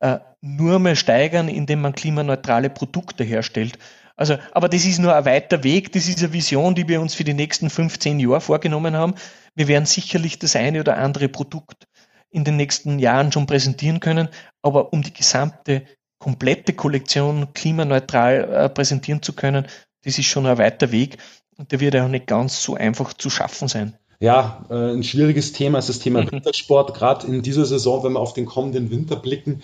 äh, 0.01 0.19
nur 0.43 0.79
mehr 0.79 0.97
steigern, 0.97 1.49
indem 1.49 1.81
man 1.81 1.95
klimaneutrale 1.95 2.69
Produkte 2.69 3.25
herstellt. 3.25 3.79
Also, 4.17 4.37
aber 4.53 4.69
das 4.69 4.85
ist 4.85 4.99
nur 4.99 5.15
ein 5.15 5.25
weiter 5.25 5.65
Weg, 5.65 5.93
das 5.93 6.09
ist 6.09 6.19
eine 6.19 6.33
Vision, 6.33 6.75
die 6.75 6.89
wir 6.89 7.01
uns 7.01 7.15
für 7.15 7.25
die 7.25 7.35
nächsten 7.35 7.71
15 7.71 8.21
Jahre 8.21 8.41
vorgenommen 8.41 8.97
haben. 8.97 9.15
Wir 9.55 9.69
werden 9.69 9.87
sicherlich 9.87 10.39
das 10.39 10.57
eine 10.57 10.81
oder 10.81 10.97
andere 10.99 11.29
Produkt 11.29 11.87
in 12.31 12.45
den 12.45 12.57
nächsten 12.57 12.99
Jahren 12.99 13.33
schon 13.33 13.47
präsentieren 13.47 14.01
können, 14.01 14.29
aber 14.63 14.93
um 14.93 15.03
die 15.03 15.13
gesamte, 15.13 15.85
komplette 16.19 16.73
Kollektion 16.73 17.53
klimaneutral 17.53 18.53
äh, 18.53 18.69
präsentieren 18.69 19.23
zu 19.23 19.35
können, 19.35 19.67
das 20.05 20.19
ist 20.19 20.27
schon 20.27 20.47
ein 20.47 20.59
weiter 20.59 20.93
Weg 20.93 21.19
und 21.57 21.73
der 21.73 21.81
wird 21.81 21.97
auch 21.97 22.09
nicht 22.09 22.27
ganz 22.27 22.63
so 22.63 22.75
einfach 22.75 23.13
zu 23.13 23.29
schaffen 23.29 23.69
sein 23.69 23.99
ja, 24.23 24.65
äh, 24.71 24.93
ein 24.93 25.03
schwieriges 25.03 25.53
Thema 25.53 25.81
ist 25.81 25.89
das 25.89 25.99
Thema 25.99 26.23
mhm. 26.23 26.31
Wintersport, 26.31 26.95
gerade 26.95 27.27
in 27.27 27.43
dieser 27.43 27.65
Saison, 27.65 28.05
wenn 28.05 28.13
wir 28.13 28.21
auf 28.21 28.35
den 28.35 28.47
kommenden 28.47 28.89
Winter 28.93 29.17
blicken. 29.17 29.63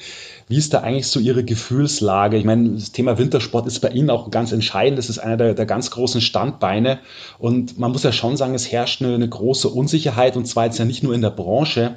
Wie 0.49 0.57
ist 0.57 0.75
da 0.75 0.81
eigentlich 0.81 1.07
so 1.07 1.21
Ihre 1.21 1.45
Gefühlslage? 1.45 2.37
Ich 2.37 2.45
meine, 2.45 2.71
das 2.71 2.91
Thema 2.91 3.19
Wintersport 3.19 3.69
ist 3.69 3.79
bei 3.79 3.91
Ihnen 3.91 4.11
auch 4.11 4.33
ganz 4.33 4.51
entscheidend. 4.51 4.99
Das 4.99 5.11
ist 5.11 5.21
einer 5.21 5.37
der, 5.37 5.55
der 5.55 5.65
ganz 5.65 5.93
großen 5.93 6.21
Standbeine. 6.21 6.99
Und 7.39 7.79
man 7.79 7.93
muss 7.93 8.03
ja 8.03 8.11
schon 8.11 8.37
sagen, 8.37 8.53
es 8.55 8.73
herrscht 8.73 9.01
eine, 9.01 9.15
eine 9.15 9.29
große 9.29 9.69
Unsicherheit 9.69 10.37
und 10.37 10.47
zwar 10.47 10.65
jetzt 10.65 10.79
ja 10.81 10.85
nicht 10.85 11.05
nur 11.05 11.15
in 11.15 11.23
der 11.23 11.31
Branche, 11.31 11.95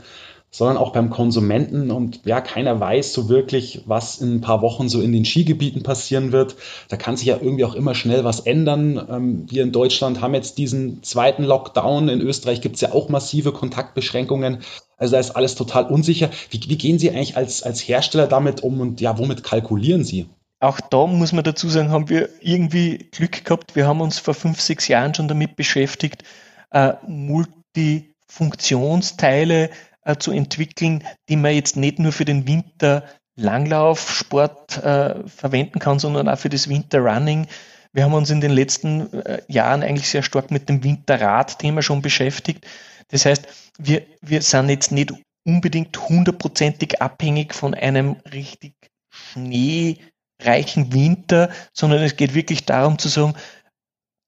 sondern 0.51 0.75
auch 0.75 0.91
beim 0.91 1.09
Konsumenten. 1.09 1.91
Und 1.91 2.25
ja, 2.25 2.41
keiner 2.41 2.77
weiß 2.79 3.13
so 3.13 3.29
wirklich, 3.29 3.83
was 3.85 4.19
in 4.19 4.35
ein 4.35 4.41
paar 4.41 4.61
Wochen 4.61 4.89
so 4.89 5.01
in 5.01 5.13
den 5.13 5.23
Skigebieten 5.23 5.81
passieren 5.81 6.33
wird. 6.33 6.57
Da 6.89 6.97
kann 6.97 7.15
sich 7.15 7.27
ja 7.27 7.37
irgendwie 7.41 7.63
auch 7.63 7.73
immer 7.73 7.95
schnell 7.95 8.25
was 8.25 8.41
ändern. 8.41 9.01
Ähm, 9.09 9.45
wir 9.49 9.63
in 9.63 9.71
Deutschland 9.71 10.19
haben 10.19 10.33
jetzt 10.33 10.57
diesen 10.57 11.03
zweiten 11.03 11.43
Lockdown. 11.43 12.09
In 12.09 12.19
Österreich 12.19 12.59
gibt 12.59 12.75
es 12.75 12.81
ja 12.81 12.91
auch 12.91 13.07
massive 13.07 13.53
Kontaktbeschränkungen. 13.53 14.57
Also 14.97 15.13
da 15.13 15.19
ist 15.19 15.31
alles 15.31 15.55
total 15.55 15.85
unsicher. 15.85 16.29
Wie, 16.49 16.59
wie 16.67 16.77
gehen 16.77 16.99
Sie 16.99 17.09
eigentlich 17.09 17.37
als, 17.37 17.63
als 17.63 17.87
Hersteller 17.87 18.27
damit 18.27 18.61
um 18.61 18.81
und 18.81 18.99
ja, 18.99 19.17
womit 19.17 19.43
kalkulieren 19.43 20.03
Sie? 20.03 20.27
Auch 20.59 20.81
da 20.81 21.07
muss 21.07 21.31
man 21.31 21.45
dazu 21.45 21.69
sagen, 21.69 21.91
haben 21.91 22.09
wir 22.09 22.27
irgendwie 22.41 23.07
Glück 23.11 23.45
gehabt. 23.45 23.75
Wir 23.75 23.87
haben 23.87 24.01
uns 24.01 24.19
vor 24.19 24.33
fünf, 24.33 24.59
sechs 24.61 24.89
Jahren 24.89 25.15
schon 25.15 25.29
damit 25.29 25.55
beschäftigt, 25.55 26.25
äh, 26.71 26.95
Multifunktionsteile 27.07 29.69
äh, 30.03 30.15
zu 30.17 30.31
entwickeln, 30.31 31.03
die 31.29 31.35
man 31.35 31.53
jetzt 31.53 31.75
nicht 31.75 31.99
nur 31.99 32.11
für 32.11 32.25
den 32.25 32.47
Winter 32.47 33.03
Langlaufsport 33.35 34.83
äh, 34.83 35.27
verwenden 35.27 35.79
kann, 35.79 35.99
sondern 35.99 36.27
auch 36.27 36.37
für 36.37 36.49
das 36.49 36.67
Winterrunning. 36.69 37.47
Wir 37.93 38.05
haben 38.05 38.13
uns 38.13 38.29
in 38.29 38.41
den 38.41 38.51
letzten 38.51 39.11
äh, 39.13 39.41
Jahren 39.47 39.83
eigentlich 39.83 40.09
sehr 40.09 40.23
stark 40.23 40.51
mit 40.51 40.69
dem 40.69 40.83
Winterrad-Thema 40.83 41.81
schon 41.81 42.01
beschäftigt. 42.01 42.65
Das 43.09 43.25
heißt, 43.25 43.47
wir, 43.77 44.03
wir 44.21 44.41
sind 44.41 44.69
jetzt 44.69 44.91
nicht 44.91 45.13
unbedingt 45.43 45.97
hundertprozentig 46.09 47.01
abhängig 47.01 47.53
von 47.53 47.73
einem 47.73 48.17
richtig 48.31 48.73
schneereichen 49.09 50.93
Winter, 50.93 51.49
sondern 51.73 52.03
es 52.03 52.15
geht 52.15 52.33
wirklich 52.33 52.65
darum 52.65 52.97
zu 52.97 53.09
sagen, 53.09 53.33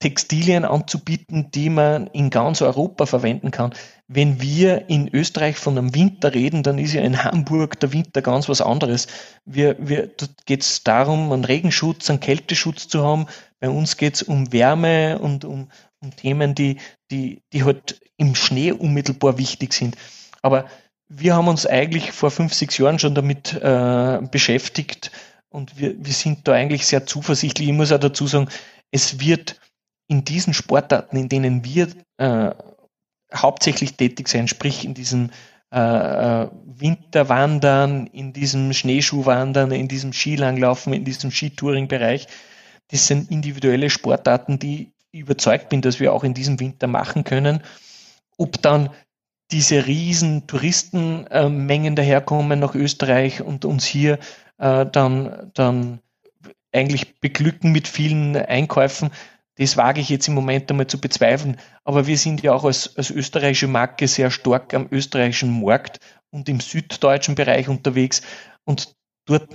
Textilien 0.04 0.66
anzubieten, 0.66 1.50
die 1.52 1.70
man 1.70 2.08
in 2.08 2.30
ganz 2.30 2.62
Europa 2.62 3.06
verwenden 3.06 3.52
kann. 3.52 3.74
Wenn 4.10 4.42
wir 4.42 4.90
in 4.90 5.08
Österreich 5.08 5.56
von 5.56 5.78
einem 5.78 5.96
Winter 5.96 6.34
reden, 6.34 6.62
dann 6.62 6.78
ist 6.78 6.92
ja 6.92 7.02
in 7.02 7.24
Hamburg 7.24 7.80
der 7.80 7.94
Winter 7.94 8.22
ganz 8.22 8.50
was 8.50 8.60
anderes. 8.60 9.08
Wir, 9.46 9.78
wir, 9.80 10.08
dort 10.08 10.46
geht 10.46 10.62
es 10.62 10.84
darum, 10.84 11.32
einen 11.32 11.46
Regenschutz, 11.46 12.10
einen 12.10 12.20
Kälteschutz 12.20 12.90
zu 12.90 13.02
haben. 13.02 13.28
Bei 13.62 13.70
uns 13.70 13.96
geht 13.96 14.16
es 14.16 14.24
um 14.24 14.52
Wärme 14.52 15.20
und 15.20 15.46
um, 15.46 15.72
um 16.02 16.14
Themen, 16.14 16.54
die, 16.54 16.80
die, 17.10 17.42
die 17.54 17.64
halt 17.64 18.02
im 18.18 18.36
Schnee 18.36 18.74
unmittelbar 18.74 19.38
wichtig 19.38 19.72
sind. 19.72 19.96
Aber 20.42 20.66
wir 21.08 21.34
haben 21.34 21.48
uns 21.48 21.66
eigentlich 21.66 22.12
vor 22.12 22.30
fünf, 22.30 22.54
sechs 22.54 22.78
Jahren 22.78 23.00
schon 23.00 23.16
damit 23.16 23.54
äh, 23.54 24.20
beschäftigt 24.30 25.12
und 25.48 25.80
wir, 25.80 25.96
wir 25.98 26.14
sind 26.14 26.46
da 26.46 26.52
eigentlich 26.52 26.86
sehr 26.86 27.06
zuversichtlich. 27.06 27.70
Ich 27.70 27.74
muss 27.74 27.94
auch 27.94 28.00
dazu 28.00 28.28
sagen, 28.28 28.50
es 28.92 29.22
wird 29.22 29.62
in 30.14 30.24
diesen 30.24 30.54
Sportarten, 30.54 31.18
in 31.18 31.28
denen 31.28 31.66
wir 31.66 31.88
äh, 32.18 32.52
hauptsächlich 33.34 33.98
tätig 33.98 34.28
sein, 34.28 34.48
sprich 34.48 34.86
in 34.86 34.94
diesem 34.94 35.32
äh, 35.74 35.80
äh, 35.80 36.50
Winterwandern, 36.66 38.06
in 38.06 38.32
diesem 38.32 38.74
Schneeschuhwandern, 38.74 39.72
in 39.72 39.88
diesem 39.88 40.14
Skilanglaufen, 40.14 40.94
in 40.94 41.04
diesem 41.04 41.32
Skitouring-Bereich, 41.32 42.28
das 42.90 43.08
sind 43.08 43.32
individuelle 43.32 43.90
Sportarten, 43.90 44.60
die 44.60 44.94
ich 45.12 45.22
überzeugt 45.22 45.70
bin, 45.70 45.82
dass 45.82 46.00
wir 46.00 46.14
auch 46.14 46.24
in 46.24 46.36
diesem 46.36 46.60
Winter 46.60 46.86
machen 46.86 47.24
können. 47.24 47.64
Ob 48.38 48.62
dann 48.62 48.92
diese 49.52 49.88
riesen 49.88 50.46
Touristenmengen 50.46 51.96
daherkommen 51.96 52.60
nach 52.60 52.76
Österreich 52.76 53.42
und 53.42 53.66
uns 53.66 53.84
hier 53.86 54.20
äh, 54.60 54.86
dann, 54.86 55.52
dann 55.56 56.02
eigentlich 56.72 57.20
beglücken 57.20 57.72
mit 57.72 57.88
vielen 57.88 58.36
Einkäufen, 58.36 59.10
das 59.56 59.78
wage 59.78 60.02
ich 60.02 60.10
jetzt 60.10 60.28
im 60.28 60.34
Moment 60.34 60.70
einmal 60.70 60.88
zu 60.88 61.00
bezweifeln. 61.00 61.58
Aber 61.84 62.08
wir 62.08 62.18
sind 62.18 62.42
ja 62.42 62.54
auch 62.54 62.64
als, 62.64 62.98
als 62.98 63.12
österreichische 63.12 63.68
Marke 63.68 64.08
sehr 64.08 64.32
stark 64.32 64.74
am 64.74 64.88
österreichischen 64.92 65.62
Markt 65.62 66.00
und 66.32 66.50
im 66.50 66.60
süddeutschen 66.60 67.36
Bereich 67.36 67.70
unterwegs. 67.70 68.22
Und 68.66 68.96
dort 69.26 69.52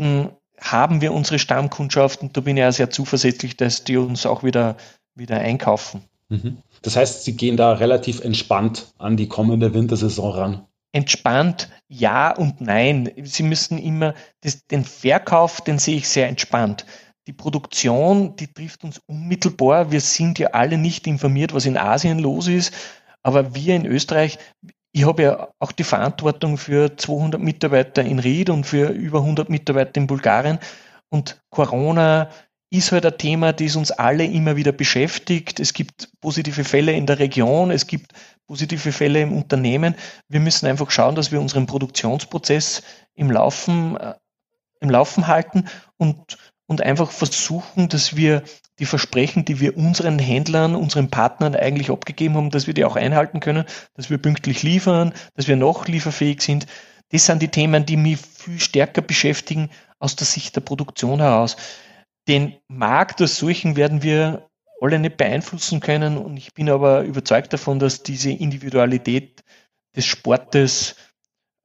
haben 0.61 1.01
wir 1.01 1.13
unsere 1.13 1.39
Stammkundschaft 1.39 2.23
und 2.23 2.37
da 2.37 2.41
bin 2.41 2.57
ich 2.57 2.65
auch 2.65 2.73
sehr 2.73 2.91
zuversichtlich, 2.91 3.57
dass 3.57 3.85
die 3.85 3.97
uns 3.97 4.27
auch 4.27 4.45
wieder, 4.45 4.77
wieder 5.15 5.39
einkaufen. 5.39 6.03
Mhm. 6.29 6.59
Das 6.83 6.97
heißt, 6.97 7.25
Sie 7.25 7.37
gehen 7.37 7.57
da 7.57 7.73
relativ 7.73 8.21
entspannt 8.21 8.93
an 8.99 9.17
die 9.17 9.29
kommende 9.29 9.75
Wintersaison 9.75 10.33
ran. 10.33 10.67
Entspannt, 10.93 11.69
ja 11.89 12.35
und 12.35 12.61
nein. 12.61 13.11
Sie 13.25 13.43
müssen 13.43 13.79
immer, 13.79 14.15
das, 14.41 14.67
den 14.67 14.85
Verkauf, 14.85 15.61
den 15.61 15.79
sehe 15.79 15.97
ich 15.97 16.09
sehr 16.09 16.29
entspannt. 16.29 16.87
Die 17.29 17.35
Produktion, 17.35 18.37
die 18.37 18.47
trifft 18.47 18.85
uns 18.85 19.03
unmittelbar. 19.07 19.93
Wir 19.93 20.01
sind 20.01 20.38
ja 20.38 20.49
alle 20.49 20.79
nicht 20.79 21.07
informiert, 21.07 21.53
was 21.53 21.67
in 21.67 21.77
Asien 21.77 22.19
los 22.19 22.49
ist. 22.49 22.73
Aber 23.23 23.55
wir 23.55 23.77
in 23.77 23.85
Österreich, 23.85 24.38
ich 24.93 25.07
habe 25.07 25.23
ja 25.23 25.49
auch 25.59 25.73
die 25.73 25.85
Verantwortung 25.85 26.57
für 26.57 26.97
200 26.97 27.38
Mitarbeiter 27.38 28.03
in 28.03 28.19
Ried 28.19 28.49
und 28.49 28.64
für 28.64 28.88
über 28.88 29.19
100 29.19 29.51
Mitarbeiter 29.51 29.99
in 30.01 30.07
Bulgarien. 30.07 30.59
Und 31.11 31.38
Corona 31.51 32.31
ist 32.71 32.93
halt 32.93 33.05
ein 33.05 33.19
Thema, 33.19 33.53
das 33.53 33.77
uns 33.77 33.91
alle 33.91 34.25
immer 34.25 34.57
wieder 34.57 34.73
beschäftigt. 34.73 35.61
Es 35.61 35.75
gibt 35.75 36.11
positive 36.23 36.64
Fälle 36.64 36.93
in 36.93 37.05
der 37.05 37.19
Region, 37.19 37.71
es 37.71 37.87
gibt 37.87 38.12
positive 38.47 38.91
Fälle 38.91 39.21
im 39.21 39.37
Unternehmen. 39.37 39.97
Wir 40.29 40.41
müssen 40.41 40.67
einfach 40.67 40.91
schauen, 40.91 41.14
dass 41.14 41.31
wir 41.31 41.43
unseren 41.43 41.67
Produktionsprozess 41.67 42.83
im 43.14 43.31
Laufen, 43.31 43.99
äh, 43.99 44.14
im 44.81 44.88
Laufen 44.88 45.27
halten 45.27 45.67
und 45.99 46.38
und 46.69 46.83
einfach 46.83 47.11
versuchen, 47.11 47.89
dass 47.89 48.15
wir 48.15 48.43
die 48.79 48.85
Versprechen, 48.85 49.45
die 49.45 49.59
wir 49.59 49.77
unseren 49.77 50.19
Händlern, 50.19 50.77
unseren 50.77 51.11
Partnern 51.11 51.57
eigentlich 51.57 51.91
abgegeben 51.91 52.37
haben, 52.37 52.51
dass 52.51 52.67
wir 52.67 52.75
die 52.75 52.85
auch 52.85 52.95
einhalten 52.95 53.41
können, 53.41 53.65
dass 53.95 54.11
wir 54.11 54.19
pünktlich 54.19 54.63
liefern, 54.63 55.13
dass 55.35 55.49
wir 55.49 55.57
noch 55.57 55.89
lieferfähig 55.89 56.43
sind. 56.43 56.67
Das 57.11 57.25
sind 57.27 57.43
die 57.43 57.49
Themen, 57.49 57.87
die 57.87 57.97
mich 57.97 58.19
viel 58.19 58.61
stärker 58.61 59.01
beschäftigen 59.01 59.71
aus 59.99 60.15
der 60.15 60.27
Sicht 60.27 60.55
der 60.55 60.61
Produktion 60.61 61.21
heraus. 61.21 61.57
Den 62.29 62.57
Markt 62.69 63.23
als 63.23 63.39
solchen 63.39 63.75
werden 63.75 64.03
wir 64.03 64.49
alle 64.81 64.99
nicht 64.99 65.17
beeinflussen 65.17 65.81
können 65.81 66.19
und 66.19 66.37
ich 66.37 66.53
bin 66.53 66.69
aber 66.69 67.03
überzeugt 67.03 67.53
davon, 67.55 67.79
dass 67.79 68.03
diese 68.03 68.31
Individualität 68.31 69.43
des 69.97 70.05
Sportes 70.05 70.95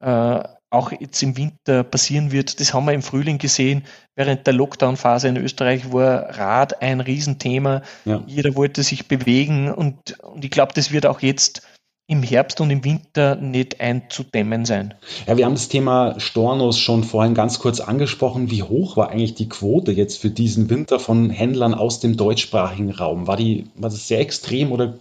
äh, 0.00 0.42
auch 0.74 0.92
jetzt 0.92 1.22
im 1.22 1.36
Winter 1.36 1.84
passieren 1.84 2.32
wird. 2.32 2.60
Das 2.60 2.74
haben 2.74 2.86
wir 2.86 2.92
im 2.92 3.02
Frühling 3.02 3.38
gesehen. 3.38 3.84
Während 4.16 4.46
der 4.46 4.54
Lockdown-Phase 4.54 5.28
in 5.28 5.36
Österreich 5.36 5.92
war 5.92 6.38
Rad 6.38 6.82
ein 6.82 7.00
Riesenthema. 7.00 7.82
Ja. 8.04 8.22
Jeder 8.26 8.54
wollte 8.54 8.82
sich 8.82 9.08
bewegen 9.08 9.72
und, 9.72 10.18
und 10.20 10.44
ich 10.44 10.50
glaube, 10.50 10.72
das 10.74 10.92
wird 10.92 11.06
auch 11.06 11.20
jetzt 11.20 11.62
im 12.06 12.22
Herbst 12.22 12.60
und 12.60 12.70
im 12.70 12.84
Winter 12.84 13.36
nicht 13.36 13.80
einzudämmen 13.80 14.66
sein. 14.66 14.92
Ja, 15.26 15.38
wir 15.38 15.46
haben 15.46 15.54
das 15.54 15.68
Thema 15.68 16.20
Stornos 16.20 16.78
schon 16.78 17.02
vorhin 17.02 17.32
ganz 17.32 17.58
kurz 17.58 17.80
angesprochen. 17.80 18.50
Wie 18.50 18.62
hoch 18.62 18.98
war 18.98 19.10
eigentlich 19.10 19.34
die 19.34 19.48
Quote 19.48 19.92
jetzt 19.92 20.18
für 20.18 20.28
diesen 20.28 20.68
Winter 20.68 21.00
von 21.00 21.30
Händlern 21.30 21.72
aus 21.72 22.00
dem 22.00 22.16
deutschsprachigen 22.16 22.90
Raum? 22.90 23.26
War 23.26 23.36
die, 23.36 23.68
war 23.74 23.88
das 23.88 24.06
sehr 24.06 24.20
extrem 24.20 24.70
oder 24.70 24.98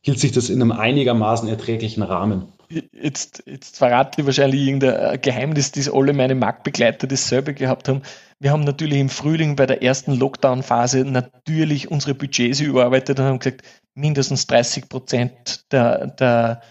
hielt 0.00 0.20
sich 0.20 0.32
das 0.32 0.48
in 0.48 0.62
einem 0.62 0.72
einigermaßen 0.72 1.48
erträglichen 1.48 2.02
Rahmen? 2.02 2.46
Jetzt, 2.70 3.42
jetzt 3.46 3.76
verrate 3.76 4.20
ich 4.20 4.26
wahrscheinlich 4.26 4.60
irgendein 4.60 5.20
Geheimnis, 5.20 5.72
das 5.72 5.88
alle 5.88 6.12
meine 6.12 6.34
Marktbegleiter 6.34 7.06
dasselbe 7.06 7.54
gehabt 7.54 7.88
haben. 7.88 8.02
Wir 8.38 8.52
haben 8.52 8.64
natürlich 8.64 8.98
im 8.98 9.08
Frühling 9.08 9.56
bei 9.56 9.66
der 9.66 9.82
ersten 9.82 10.12
Lockdown-Phase 10.12 11.04
natürlich 11.04 11.90
unsere 11.90 12.14
Budgets 12.14 12.60
überarbeitet 12.60 13.18
und 13.18 13.24
haben 13.24 13.38
gesagt, 13.38 13.62
mindestens 13.94 14.46
30 14.46 14.88
Prozent 14.88 15.72
der, 15.72 16.06
der, 16.06 16.62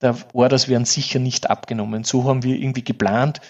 der 0.00 0.16
Orders 0.32 0.68
werden 0.68 0.84
sicher 0.84 1.18
nicht 1.18 1.50
abgenommen. 1.50 2.04
So 2.04 2.24
haben 2.24 2.44
wir 2.44 2.56
irgendwie 2.56 2.84
geplant. 2.84 3.40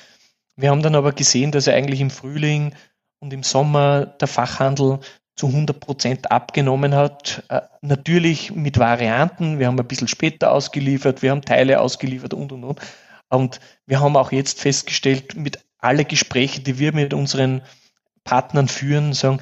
Wir 0.56 0.70
haben 0.70 0.82
dann 0.82 0.94
aber 0.94 1.12
gesehen, 1.12 1.52
dass 1.52 1.68
eigentlich 1.68 2.00
im 2.00 2.10
Frühling 2.10 2.74
und 3.20 3.32
im 3.32 3.42
Sommer 3.42 4.06
der 4.06 4.28
Fachhandel 4.28 5.00
zu 5.38 5.46
100 5.46 5.80
Prozent 5.80 6.30
abgenommen 6.30 6.94
hat. 6.94 7.44
Äh, 7.48 7.62
natürlich 7.80 8.52
mit 8.54 8.78
Varianten. 8.78 9.58
Wir 9.58 9.68
haben 9.68 9.78
ein 9.78 9.86
bisschen 9.86 10.08
später 10.08 10.52
ausgeliefert, 10.52 11.22
wir 11.22 11.30
haben 11.30 11.42
Teile 11.42 11.80
ausgeliefert 11.80 12.34
und, 12.34 12.52
und, 12.52 12.64
und. 12.64 12.80
Und 13.30 13.60
wir 13.86 14.00
haben 14.00 14.16
auch 14.16 14.32
jetzt 14.32 14.60
festgestellt, 14.60 15.36
mit 15.36 15.64
alle 15.78 16.04
Gespräche, 16.04 16.60
die 16.60 16.78
wir 16.78 16.92
mit 16.92 17.14
unseren 17.14 17.62
Partnern 18.24 18.68
führen, 18.68 19.12
sagen, 19.12 19.40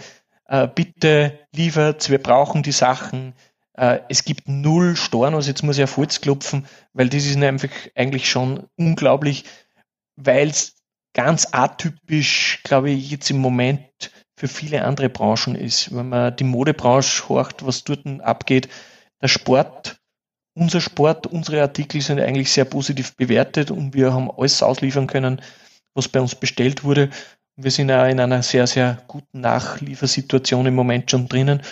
äh, 0.48 0.68
bitte 0.68 1.38
liefert, 1.54 2.10
wir 2.10 2.22
brauchen 2.22 2.62
die 2.62 2.72
Sachen. 2.72 3.34
Äh, 3.74 4.00
es 4.08 4.24
gibt 4.24 4.48
null 4.48 4.96
Stornos, 4.96 5.46
jetzt 5.46 5.62
muss 5.62 5.78
ich 5.78 5.84
auf 5.84 5.96
Holz 5.96 6.20
klopfen, 6.20 6.66
weil 6.92 7.08
das 7.08 7.24
ist 7.24 7.36
einfach 7.36 7.70
eigentlich 7.94 8.28
schon 8.28 8.68
unglaublich, 8.76 9.44
weil 10.16 10.48
es 10.48 10.76
ganz 11.14 11.48
atypisch, 11.52 12.60
glaube 12.64 12.90
ich, 12.90 13.10
jetzt 13.10 13.30
im 13.30 13.38
Moment 13.38 13.80
für 14.38 14.48
viele 14.48 14.84
andere 14.84 15.08
Branchen 15.08 15.54
ist. 15.54 15.94
Wenn 15.94 16.08
man 16.10 16.36
die 16.36 16.44
Modebranche 16.44 17.28
horcht, 17.28 17.64
was 17.64 17.84
dort 17.84 18.06
abgeht, 18.20 18.68
der 19.22 19.28
Sport, 19.28 19.96
unser 20.54 20.80
Sport, 20.80 21.26
unsere 21.26 21.62
Artikel 21.62 22.00
sind 22.00 22.20
eigentlich 22.20 22.52
sehr 22.52 22.64
positiv 22.64 23.14
bewertet 23.16 23.70
und 23.70 23.94
wir 23.94 24.12
haben 24.12 24.30
alles 24.30 24.62
ausliefern 24.62 25.06
können, 25.06 25.40
was 25.94 26.08
bei 26.08 26.20
uns 26.20 26.34
bestellt 26.34 26.84
wurde. 26.84 27.10
Wir 27.56 27.70
sind 27.70 27.90
auch 27.90 28.06
in 28.06 28.20
einer 28.20 28.42
sehr, 28.42 28.66
sehr 28.66 29.02
guten 29.06 29.40
Nachliefersituation 29.40 30.66
im 30.66 30.74
Moment 30.74 31.10
schon 31.10 31.28
drinnen. 31.28 31.62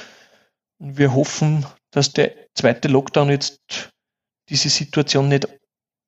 Und 0.79 0.96
wir 0.98 1.14
hoffen, 1.14 1.66
dass 1.90 2.12
der 2.12 2.33
zweite 2.55 2.88
Lockdown 2.88 3.31
jetzt 3.31 3.90
diese 4.48 4.70
Situation 4.70 5.29
nicht 5.29 5.48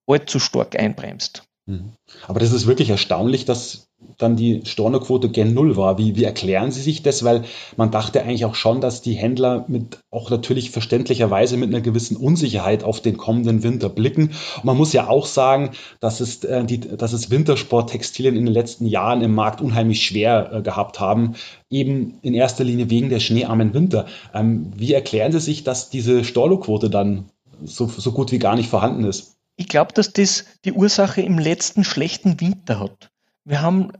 allzu 0.07 0.39
stark 0.39 0.79
einbremst. 0.79 1.46
Mhm. 1.67 1.93
Aber 2.29 2.39
das 2.39 2.53
ist 2.53 2.69
wirklich 2.69 2.91
erstaunlich, 2.91 3.45
dass 3.45 3.89
dann 4.19 4.37
die 4.37 4.63
Stornoquote 4.65 5.31
gen 5.31 5.53
Null 5.53 5.77
war. 5.77 5.99
Wie, 5.99 6.15
wie 6.15 6.23
erklären 6.23 6.71
Sie 6.71 6.81
sich 6.81 7.03
das? 7.03 7.25
Weil 7.25 7.43
man 7.77 7.91
dachte 7.91 8.23
eigentlich 8.23 8.45
auch 8.45 8.55
schon, 8.55 8.81
dass 8.81 9.03
die 9.03 9.15
Händler 9.15 9.65
mit 9.67 9.99
auch 10.11 10.31
natürlich 10.31 10.71
verständlicherweise 10.71 11.57
mit 11.57 11.71
einer 11.71 11.81
gewissen 11.81 12.17
Unsicherheit 12.17 12.85
auf 12.85 13.01
den 13.01 13.17
kommenden 13.17 13.65
Winter 13.65 13.89
blicken. 13.89 14.31
Und 14.59 14.65
man 14.65 14.77
muss 14.77 14.93
ja 14.93 15.09
auch 15.09 15.27
sagen, 15.27 15.71
dass 15.99 16.21
es, 16.21 16.45
äh, 16.45 16.65
die, 16.65 16.79
dass 16.79 17.13
es 17.13 17.31
Wintersporttextilien 17.31 18.37
in 18.37 18.45
den 18.45 18.55
letzten 18.55 18.87
Jahren 18.87 19.23
im 19.23 19.35
Markt 19.35 19.61
unheimlich 19.61 20.07
schwer 20.07 20.53
äh, 20.53 20.63
gehabt 20.63 21.01
haben, 21.01 21.35
eben 21.69 22.19
in 22.23 22.35
erster 22.35 22.63
Linie 22.63 22.91
wegen 22.91 23.09
der 23.09 23.21
schneearmen 23.21 23.75
Winter. 23.75 24.07
Ähm, 24.33 24.73
wie 24.77 24.93
erklären 24.93 25.33
Sie 25.33 25.41
sich, 25.41 25.65
dass 25.65 25.91
diese 25.91 26.23
Stornoquote 26.23 26.91
dann 26.91 27.31
so, 27.65 27.87
so 27.89 28.13
gut 28.13 28.31
wie 28.31 28.39
gar 28.39 28.55
nicht 28.55 28.69
vorhanden 28.69 29.05
ist? 29.05 29.36
Ich 29.57 29.69
glaube, 29.69 29.93
dass 29.95 30.13
das 30.13 30.45
die 30.65 30.73
Ursache 30.73 31.23
im 31.23 31.39
letzten 31.39 31.83
schlechten 31.83 32.41
Winter 32.41 32.79
hat. 32.79 33.11
Wir 33.45 33.63
haben 33.63 33.93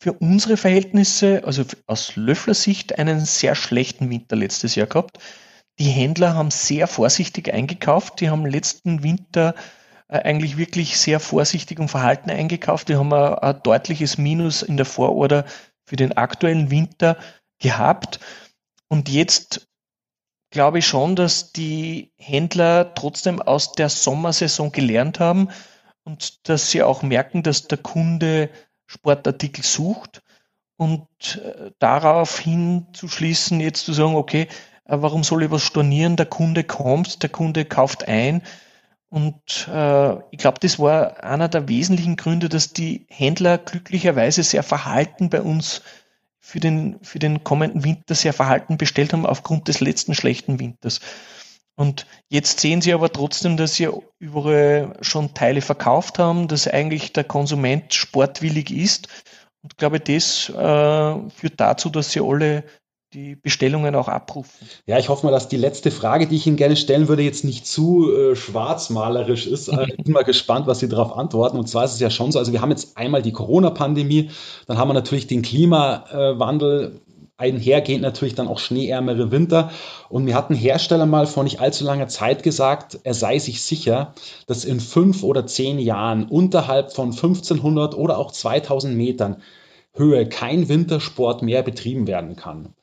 für 0.00 0.14
unsere 0.14 0.56
Verhältnisse, 0.56 1.42
also 1.44 1.64
aus 1.86 2.16
Löffler 2.16 2.54
Sicht, 2.54 2.98
einen 2.98 3.24
sehr 3.24 3.54
schlechten 3.54 4.10
Winter 4.10 4.36
letztes 4.36 4.74
Jahr 4.74 4.86
gehabt. 4.86 5.18
Die 5.78 5.84
Händler 5.84 6.34
haben 6.34 6.50
sehr 6.50 6.86
vorsichtig 6.86 7.52
eingekauft. 7.52 8.20
Die 8.20 8.30
haben 8.30 8.46
letzten 8.46 9.02
Winter 9.02 9.54
äh, 10.08 10.18
eigentlich 10.18 10.56
wirklich 10.56 10.98
sehr 10.98 11.20
vorsichtig 11.20 11.78
und 11.78 11.88
verhalten 11.88 12.30
eingekauft. 12.30 12.88
Die 12.88 12.96
haben 12.96 13.12
ein, 13.12 13.34
ein 13.34 13.62
deutliches 13.62 14.18
Minus 14.18 14.62
in 14.62 14.76
der 14.76 14.86
Vororder 14.86 15.44
für 15.84 15.96
den 15.96 16.16
aktuellen 16.16 16.70
Winter 16.70 17.16
gehabt. 17.58 18.20
Und 18.88 19.08
jetzt 19.08 19.68
glaube 20.52 20.78
ich 20.78 20.86
schon, 20.86 21.16
dass 21.16 21.52
die 21.52 22.12
Händler 22.16 22.94
trotzdem 22.94 23.42
aus 23.42 23.72
der 23.72 23.88
Sommersaison 23.88 24.70
gelernt 24.70 25.18
haben 25.18 25.48
und 26.04 26.48
dass 26.48 26.70
sie 26.70 26.82
auch 26.82 27.02
merken, 27.02 27.42
dass 27.42 27.66
der 27.66 27.78
Kunde 27.78 28.50
Sportartikel 28.86 29.64
sucht 29.64 30.22
und 30.76 31.40
äh, 31.42 31.70
darauf 31.78 32.38
hinzuschließen, 32.38 33.60
jetzt 33.60 33.84
zu 33.86 33.92
sagen, 33.92 34.14
okay, 34.14 34.48
äh, 34.84 34.96
warum 34.98 35.24
soll 35.24 35.44
ich 35.44 35.50
was 35.50 35.62
stornieren? 35.62 36.16
Der 36.16 36.26
Kunde 36.26 36.64
kommt, 36.64 37.22
der 37.22 37.30
Kunde 37.30 37.64
kauft 37.64 38.06
ein. 38.06 38.42
Und 39.08 39.68
äh, 39.68 40.14
ich 40.30 40.38
glaube, 40.38 40.58
das 40.60 40.78
war 40.78 41.22
einer 41.22 41.48
der 41.48 41.68
wesentlichen 41.68 42.16
Gründe, 42.16 42.48
dass 42.48 42.72
die 42.72 43.06
Händler 43.08 43.58
glücklicherweise 43.58 44.42
sehr 44.42 44.62
verhalten 44.62 45.30
bei 45.30 45.42
uns 45.42 45.82
für 46.42 46.60
den, 46.60 46.98
für 47.02 47.20
den 47.20 47.44
kommenden 47.44 47.84
Winter 47.84 48.14
sehr 48.14 48.32
verhalten 48.32 48.76
bestellt 48.76 49.12
haben 49.12 49.24
aufgrund 49.24 49.68
des 49.68 49.80
letzten 49.80 50.14
schlechten 50.14 50.58
Winters. 50.58 51.00
Und 51.76 52.06
jetzt 52.28 52.60
sehen 52.60 52.82
sie 52.82 52.92
aber 52.92 53.10
trotzdem, 53.10 53.56
dass 53.56 53.76
sie 53.76 53.88
überall 54.18 54.94
schon 55.00 55.34
Teile 55.34 55.62
verkauft 55.62 56.18
haben, 56.18 56.48
dass 56.48 56.68
eigentlich 56.68 57.12
der 57.12 57.24
Konsument 57.24 57.94
sportwillig 57.94 58.70
ist. 58.70 59.08
Und 59.62 59.72
ich 59.72 59.76
glaube, 59.78 60.00
das 60.00 60.48
äh, 60.50 61.30
führt 61.30 61.54
dazu, 61.58 61.88
dass 61.88 62.10
sie 62.10 62.20
alle 62.20 62.64
die 63.14 63.36
Bestellungen 63.36 63.94
auch 63.94 64.08
abrufen. 64.08 64.66
Ja, 64.86 64.98
ich 64.98 65.08
hoffe 65.08 65.26
mal, 65.26 65.32
dass 65.32 65.48
die 65.48 65.56
letzte 65.56 65.90
Frage, 65.90 66.26
die 66.26 66.36
ich 66.36 66.46
Ihnen 66.46 66.56
gerne 66.56 66.76
stellen 66.76 67.08
würde, 67.08 67.22
jetzt 67.22 67.44
nicht 67.44 67.66
zu 67.66 68.10
äh, 68.10 68.36
schwarzmalerisch 68.36 69.46
ist. 69.46 69.68
Äh, 69.68 69.86
ich 69.96 70.04
bin 70.04 70.12
mal 70.14 70.24
gespannt, 70.24 70.66
was 70.66 70.78
Sie 70.78 70.88
darauf 70.88 71.16
antworten. 71.16 71.58
Und 71.58 71.68
zwar 71.68 71.84
ist 71.84 71.92
es 71.92 72.00
ja 72.00 72.10
schon 72.10 72.32
so, 72.32 72.38
also 72.38 72.52
wir 72.52 72.62
haben 72.62 72.70
jetzt 72.70 72.96
einmal 72.96 73.22
die 73.22 73.32
Corona-Pandemie, 73.32 74.30
dann 74.66 74.78
haben 74.78 74.88
wir 74.88 74.94
natürlich 74.94 75.26
den 75.26 75.42
Klimawandel, 75.42 77.00
einhergehend 77.36 78.02
natürlich 78.02 78.34
dann 78.34 78.48
auch 78.48 78.58
schneeärmere 78.58 79.30
Winter. 79.30 79.70
Und 80.08 80.24
mir 80.24 80.34
hat 80.34 80.50
ein 80.50 80.54
Hersteller 80.54 81.06
mal 81.06 81.26
vor 81.26 81.42
nicht 81.42 81.60
allzu 81.60 81.84
langer 81.84 82.08
Zeit 82.08 82.42
gesagt, 82.42 83.00
er 83.02 83.14
sei 83.14 83.38
sich 83.38 83.62
sicher, 83.62 84.14
dass 84.46 84.64
in 84.64 84.80
fünf 84.80 85.22
oder 85.22 85.46
zehn 85.46 85.78
Jahren 85.78 86.24
unterhalb 86.24 86.92
von 86.92 87.10
1500 87.10 87.94
oder 87.94 88.18
auch 88.18 88.30
2000 88.30 88.96
Metern 88.96 89.42
Höhe 89.94 90.28
kein 90.28 90.68
Wintersport 90.68 91.42
mehr 91.42 91.62
betrieben 91.62 92.06
werden 92.06 92.36
kann. 92.36 92.74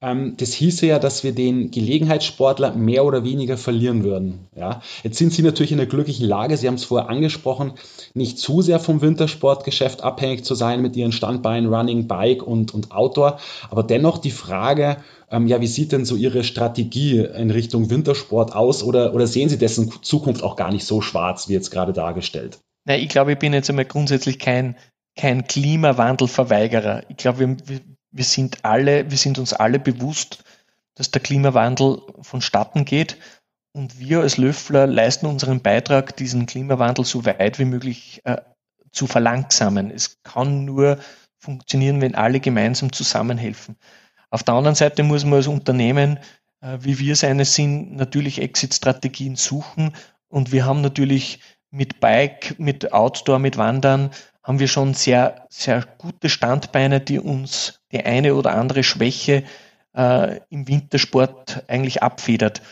Ähm, 0.00 0.34
das 0.36 0.52
hieße 0.52 0.86
ja, 0.86 0.98
dass 0.98 1.24
wir 1.24 1.32
den 1.32 1.70
Gelegenheitssportler 1.70 2.74
mehr 2.74 3.04
oder 3.04 3.24
weniger 3.24 3.56
verlieren 3.56 4.04
würden. 4.04 4.46
Ja? 4.54 4.80
Jetzt 5.02 5.18
sind 5.18 5.32
Sie 5.32 5.42
natürlich 5.42 5.72
in 5.72 5.78
der 5.78 5.86
glücklichen 5.86 6.26
Lage, 6.26 6.56
Sie 6.56 6.68
haben 6.68 6.74
es 6.74 6.84
vorher 6.84 7.08
angesprochen, 7.08 7.72
nicht 8.14 8.38
zu 8.38 8.62
sehr 8.62 8.78
vom 8.78 9.00
Wintersportgeschäft 9.00 10.02
abhängig 10.02 10.44
zu 10.44 10.54
sein 10.54 10.82
mit 10.82 10.94
Ihren 10.94 11.12
Standbeinen 11.12 11.72
Running, 11.72 12.06
Bike 12.06 12.42
und, 12.42 12.74
und 12.74 12.92
Outdoor. 12.92 13.40
Aber 13.70 13.82
dennoch 13.82 14.18
die 14.18 14.30
Frage, 14.30 14.98
ähm, 15.30 15.48
ja, 15.48 15.60
wie 15.60 15.66
sieht 15.66 15.90
denn 15.90 16.04
so 16.04 16.14
Ihre 16.14 16.44
Strategie 16.44 17.18
in 17.18 17.50
Richtung 17.50 17.90
Wintersport 17.90 18.54
aus 18.54 18.84
oder, 18.84 19.14
oder 19.14 19.26
sehen 19.26 19.48
Sie 19.48 19.58
dessen 19.58 19.92
Zukunft 20.02 20.44
auch 20.44 20.54
gar 20.54 20.70
nicht 20.70 20.84
so 20.84 21.00
schwarz, 21.00 21.48
wie 21.48 21.54
jetzt 21.54 21.70
gerade 21.70 21.92
dargestellt? 21.92 22.58
Na, 22.84 22.96
ich 22.96 23.08
glaube, 23.08 23.32
ich 23.32 23.38
bin 23.38 23.52
jetzt 23.52 23.68
einmal 23.68 23.84
grundsätzlich 23.84 24.38
kein 24.38 24.76
kein 25.18 25.46
Klimawandelverweigerer. 25.46 27.02
Ich 27.08 27.16
glaube, 27.18 27.56
wir, 27.64 27.80
wir 28.10 28.24
sind 28.24 28.64
alle, 28.64 29.10
wir 29.10 29.18
sind 29.18 29.38
uns 29.38 29.52
alle 29.52 29.78
bewusst, 29.78 30.44
dass 30.94 31.10
der 31.10 31.20
Klimawandel 31.20 32.00
vonstatten 32.22 32.84
geht 32.84 33.18
und 33.72 33.98
wir 33.98 34.20
als 34.20 34.38
Löffler 34.38 34.86
leisten 34.86 35.26
unseren 35.26 35.60
Beitrag, 35.60 36.16
diesen 36.16 36.46
Klimawandel 36.46 37.04
so 37.04 37.24
weit 37.26 37.58
wie 37.58 37.64
möglich 37.64 38.22
äh, 38.24 38.38
zu 38.92 39.06
verlangsamen. 39.06 39.90
Es 39.90 40.22
kann 40.22 40.64
nur 40.64 40.98
funktionieren, 41.36 42.00
wenn 42.00 42.14
alle 42.14 42.40
gemeinsam 42.40 42.92
zusammenhelfen. 42.92 43.76
Auf 44.30 44.42
der 44.42 44.54
anderen 44.54 44.74
Seite 44.74 45.02
muss 45.02 45.24
man 45.24 45.34
als 45.34 45.46
Unternehmen, 45.46 46.18
äh, 46.60 46.78
wie 46.80 46.98
wir 46.98 47.12
es 47.12 47.24
eines 47.24 47.54
sind, 47.54 47.96
natürlich 47.96 48.40
Exit-Strategien 48.40 49.36
suchen 49.36 49.94
und 50.28 50.52
wir 50.52 50.64
haben 50.64 50.80
natürlich 50.80 51.40
mit 51.70 52.00
Bike, 52.00 52.58
mit 52.58 52.92
Outdoor, 52.92 53.38
mit 53.38 53.58
Wandern 53.58 54.10
haben 54.48 54.60
wir 54.60 54.66
schon 54.66 54.94
sehr, 54.94 55.46
sehr 55.50 55.84
gute 55.98 56.30
Standbeine, 56.30 57.00
die 57.02 57.20
uns 57.20 57.80
die 57.92 58.02
eine 58.02 58.34
oder 58.34 58.54
andere 58.54 58.82
Schwäche 58.82 59.44
äh, 59.94 60.40
im 60.48 60.66
Wintersport 60.66 61.64
eigentlich 61.68 62.02
abfedert. 62.02 62.62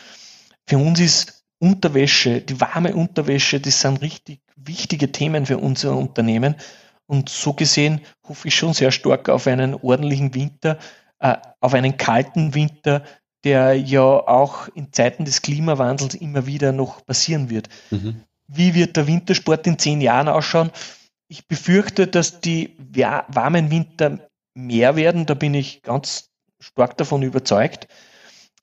Für 0.67 0.79
uns 0.79 1.01
ist 1.01 1.45
Unterwäsche, 1.59 2.41
die 2.41 2.63
warme 2.63 2.95
Unterwäsche, 2.95 3.61
das 3.61 3.83
sind 3.83 4.01
richtig 4.01 4.41
wichtige 4.57 5.13
Themen 5.13 5.45
für 5.45 5.59
unser 5.59 5.95
Unternehmen. 5.95 6.55
Und 7.07 7.29
so 7.29 7.53
gesehen 7.53 8.01
hoffe 8.27 8.49
ich 8.49 8.55
schon 8.55 8.73
sehr 8.73 8.91
stark 8.91 9.29
auf 9.29 9.47
einen 9.47 9.75
ordentlichen 9.75 10.35
Winter, 10.35 10.79
äh, 11.19 11.37
auf 11.61 11.75
einen 11.75 11.99
kalten 11.99 12.55
Winter, 12.55 13.03
der 13.45 13.79
ja 13.79 14.01
auch 14.01 14.69
in 14.69 14.95
Zeiten 14.95 15.27
des 15.27 15.43
Klimawandels 15.43 16.15
immer 16.15 16.47
wieder 16.47 16.73
noch 16.73 17.05
passieren 17.05 17.51
wird. 17.51 17.69
Mhm. 17.91 18.23
Wie 18.49 18.75
wird 18.75 18.97
der 18.97 19.07
Wintersport 19.07 19.67
in 19.67 19.79
zehn 19.79 20.01
Jahren 20.01 20.29
ausschauen? 20.29 20.71
Ich 21.29 21.49
befürchte, 21.49 22.07
dass 22.07 22.41
die 22.41 22.77
warmen 22.79 23.71
Winter 23.71 24.29
mehr 24.55 24.97
werden. 24.97 25.27
Da 25.27 25.35
bin 25.35 25.55
ich 25.55 25.83
ganz 25.83 26.31
stark 26.61 26.97
davon 26.97 27.23
überzeugt. 27.23 27.89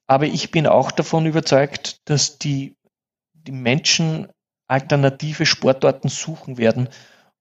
Aber 0.08 0.26
ich 0.26 0.52
bin 0.52 0.67
auch 0.67 0.91
davon 0.91 1.26
überzeugt, 1.26 2.02
dass 2.06 2.38
die, 2.38 2.76
die 3.34 3.52
Menschen 3.52 4.28
alternative 4.67 5.45
Sportarten 5.45 6.10
suchen 6.10 6.58
werden 6.58 6.89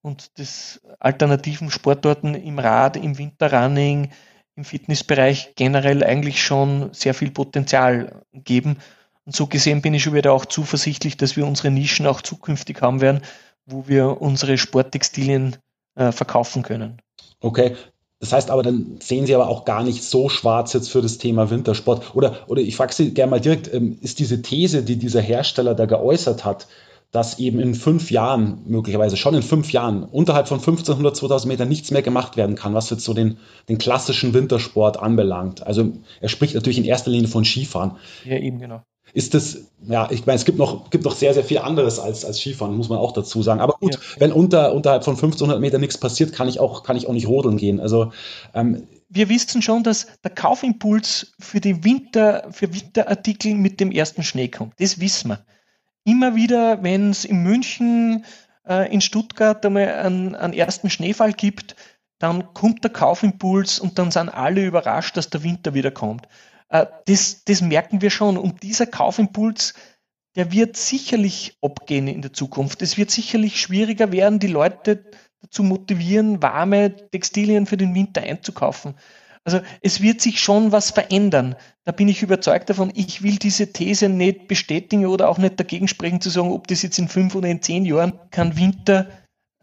und 0.01 0.39
das 0.39 0.81
alternativen 0.99 1.71
Sportarten 1.71 2.35
im 2.35 2.59
Rad, 2.59 2.97
im 2.97 3.19
Winterrunning, 3.19 4.11
im 4.57 4.65
Fitnessbereich 4.65 5.55
generell 5.57 6.05
eigentlich 6.05 6.43
schon 6.43 6.93
sehr 6.93 7.15
viel 7.15 7.31
Potenzial 7.31 8.23
geben. 8.33 8.79
Und 9.25 9.37
so 9.37 9.47
gesehen 9.47 9.83
bin 9.83 9.95
ich 9.95 10.03
schon 10.03 10.15
wieder 10.15 10.33
auch 10.33 10.47
zuversichtlich, 10.47 11.17
dass 11.17 11.37
wir 11.37 11.47
unsere 11.47 11.71
Nischen 11.71 12.07
auch 12.07 12.21
zukünftig 12.21 12.83
haben 12.83 13.01
werden 13.01 13.23
wo 13.67 13.87
wir 13.87 14.21
unsere 14.21 14.59
Sporttextilien 14.59 15.57
äh, 15.95 16.13
verkaufen 16.13 16.63
können. 16.63 17.01
Okay. 17.41 17.77
Das 18.21 18.33
heißt 18.33 18.51
aber, 18.51 18.63
dann 18.63 18.99
sehen 19.01 19.27
Sie 19.27 19.35
aber 19.35 19.49
auch 19.49 19.65
gar 19.65 19.83
nicht 19.83 20.05
so 20.05 20.29
schwarz 20.29 20.73
jetzt 20.75 20.91
für 20.93 21.03
das 21.03 21.19
Thema 21.19 21.51
Wintersport. 21.51 22.15
Oder, 22.15 22.37
oder 22.47 22.61
ich 22.63 22.77
frage 22.77 22.93
Sie 22.93 23.13
gerne 23.13 23.31
mal 23.31 23.41
direkt, 23.41 23.73
ähm, 23.75 23.99
ist 24.01 24.21
diese 24.21 24.43
These, 24.43 24.85
die 24.85 24.97
dieser 24.97 25.21
Hersteller 25.21 25.75
da 25.75 25.87
geäußert 25.87 26.45
hat, 26.45 26.69
dass 27.11 27.41
eben 27.41 27.59
in 27.59 27.75
fünf 27.75 28.13
Jahren, 28.13 28.63
möglicherweise 28.65 29.17
schon 29.17 29.35
in 29.35 29.43
fünf 29.43 29.73
Jahren, 29.73 30.05
unterhalb 30.05 30.47
von 30.47 30.61
1500, 30.61 31.17
2000 31.17 31.49
Metern 31.53 31.69
nichts 31.69 31.91
mehr 31.91 32.03
gemacht 32.03 32.37
werden 32.37 32.55
kann, 32.55 32.75
was 32.75 32.91
jetzt 32.91 33.05
so 33.05 33.13
den, 33.13 33.39
den 33.69 33.79
klassischen 33.79 34.35
Wintersport 34.35 35.01
anbelangt. 35.01 35.67
Also 35.67 35.93
er 36.21 36.29
spricht 36.29 36.55
natürlich 36.55 36.79
in 36.79 36.85
erster 36.85 37.11
Linie 37.11 37.29
von 37.29 37.45
Skifahren. 37.45 37.97
Ja, 38.25 38.37
eben 38.37 38.61
genau 38.61 38.83
ist 39.15 39.35
das, 39.35 39.59
ja, 39.87 40.11
ich 40.11 40.25
meine, 40.25 40.37
es 40.37 40.45
gibt 40.45 40.59
noch, 40.59 40.89
gibt 40.91 41.05
noch 41.05 41.15
sehr, 41.15 41.35
sehr 41.35 41.45
viel 41.45 41.59
anderes 41.59 41.99
als, 41.99 42.25
als 42.25 42.39
Skifahren, 42.39 42.77
muss 42.77 42.89
man 42.89 42.99
auch 42.99 43.13
dazu 43.13 43.43
sagen. 43.43 43.61
Aber 43.61 43.75
gut, 43.79 43.95
ja. 43.95 44.01
wenn 44.19 44.33
unter, 44.33 44.73
unterhalb 44.73 45.05
von 45.05 45.15
1500 45.15 45.61
Metern 45.61 45.81
nichts 45.83 45.99
passiert, 45.99 46.33
kann 46.33 46.49
ich 46.49 46.61
auch, 46.61 46.83
kann 46.83 46.97
ich 46.97 47.07
auch 47.07 47.13
nicht 47.13 47.29
rodeln 47.29 47.59
gehen. 47.59 47.79
Also, 47.79 48.13
ähm, 48.55 48.87
wir 49.11 49.29
wissen 49.29 49.61
schon, 49.61 49.83
dass 49.83 50.07
der 50.25 50.31
Kaufimpuls 50.31 51.33
für 51.39 51.61
die 51.61 51.85
Winter, 51.85 52.49
für 52.51 52.73
Winterartikel 52.73 53.55
mit 53.55 53.79
dem 53.81 53.93
ersten 53.93 54.23
Schnee 54.23 54.49
kommt. 54.49 54.81
Das 54.81 54.99
wissen 55.01 55.29
wir. 55.29 55.45
Immer 56.05 56.35
wieder, 56.35 56.83
wenn 56.83 57.11
es 57.11 57.27
in 57.27 57.43
München, 57.43 58.25
äh, 58.67 58.91
in 58.93 59.03
Stuttgart 59.03 59.65
einmal 59.67 59.93
einen, 59.93 60.35
einen 60.35 60.55
ersten 60.55 60.89
Schneefall 60.89 61.35
gibt, 61.35 61.77
dann 62.19 62.55
kommt 62.55 62.85
der 62.85 62.93
Kaufimpuls 62.93 63.79
und 63.79 63.99
dann 63.99 64.11
sind 64.11 64.31
alle 64.31 64.65
überrascht, 64.65 65.17
dass 65.17 65.29
der 65.29 65.43
Winter 65.43 65.75
wieder 65.75 65.91
kommt. 65.91 66.27
Äh, 66.73 66.87
das, 67.07 67.45
das 67.45 67.61
merken 67.61 68.01
wir 68.01 68.11
schon. 68.11 68.37
Und 68.37 68.63
dieser 68.63 68.87
Kaufimpuls, 68.87 69.75
der 70.35 70.51
wird 70.51 70.77
sicherlich 70.77 71.57
abgehen 71.63 72.09
in 72.09 72.23
der 72.23 72.33
Zukunft. 72.33 72.83
Es 72.83 72.97
wird 72.97 73.11
sicherlich 73.11 73.61
schwieriger 73.61 74.11
werden, 74.11 74.39
die 74.39 74.49
Leute 74.49 75.05
zu 75.51 75.63
motivieren, 75.63 76.43
warme 76.43 76.97
Textilien 77.11 77.67
für 77.67 77.77
den 77.77 77.95
Winter 77.95 78.23
einzukaufen. 78.23 78.95
Also 79.45 79.61
es 79.81 80.01
wird 80.01 80.21
sich 80.21 80.41
schon 80.41 80.73
was 80.73 80.93
verändern. 80.93 81.57
Da 81.85 81.93
bin 81.93 82.09
ich 82.09 82.23
überzeugt 82.23 82.71
davon. 82.71 82.93
Ich 82.95 83.23
will 83.23 83.37
diese 83.37 83.73
These 83.73 84.09
nicht 84.09 84.47
bestätigen 84.47 85.05
oder 85.05 85.29
auch 85.29 85.39
nicht 85.39 85.59
dagegen 85.59 85.89
sprechen, 85.89 86.21
zu 86.21 86.31
sagen, 86.31 86.53
ob 86.53 86.69
das 86.69 86.83
jetzt 86.83 86.99
in 86.99 87.09
fünf 87.09 87.35
oder 87.35 87.49
in 87.49 87.61
zehn 87.61 87.85
Jahren 87.85 88.19
kein 88.31 88.57
Winter 88.57 89.11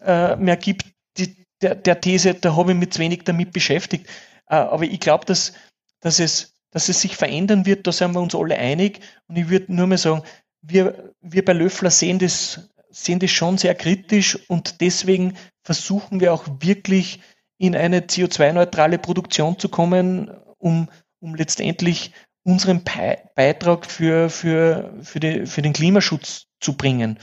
äh, 0.02 0.36
mehr 0.36 0.58
gibt. 0.58 0.86
Die, 1.18 1.46
der, 1.62 1.76
der, 1.76 2.02
These, 2.02 2.34
da 2.36 2.58
habe 2.58 2.74
ich 2.74 2.78
mich 2.78 2.92
zu 2.92 3.00
wenig 3.00 3.24
damit 3.24 3.54
beschäftigt. 3.54 4.08
Äh, 4.48 4.56
aber 4.56 4.84
ich 4.84 5.00
glaube, 5.00 5.26
dass, 5.26 5.54
dass 6.02 6.20
es 6.20 6.59
dass 6.72 6.90
es 6.90 7.02
sich 7.02 7.16
verändern 7.16 7.66
wird, 7.66 7.88
da 7.88 7.92
sind 7.92 8.14
wir 8.14 8.22
uns 8.22 8.36
alle 8.36 8.58
einig. 8.58 9.00
Und 9.28 9.38
ich 9.38 9.50
würde 9.50 9.74
nur 9.74 9.88
mal 9.88 9.98
sagen, 9.98 10.24
wir, 10.62 11.14
wir 11.22 11.44
bei 11.44 11.54
Löffler 11.54 11.92
sehen 11.92 12.20
das, 12.20 12.70
sehen 12.90 13.20
das 13.20 13.32
schon 13.32 13.58
sehr 13.58 13.76
kritisch 13.76 14.38
und 14.50 14.82
deswegen 14.82 15.36
versuchen 15.64 16.20
wir 16.20 16.34
auch 16.34 16.46
wirklich 16.60 17.22
in 17.58 17.76
eine 17.76 18.02
CO2-neutrale 18.02 18.98
Produktion 18.98 19.60
zu 19.60 19.70
kommen, 19.70 20.32
um, 20.58 20.90
um 21.20 21.36
letztendlich 21.36 22.14
unseren 22.44 22.84
Beitrag 22.84 23.86
für, 23.86 24.30
für, 24.30 24.94
für, 25.02 25.20
die, 25.20 25.46
für 25.46 25.62
den 25.62 25.74
Klimaschutz 25.74 26.48
zu 26.60 26.76
bringen. 26.76 27.20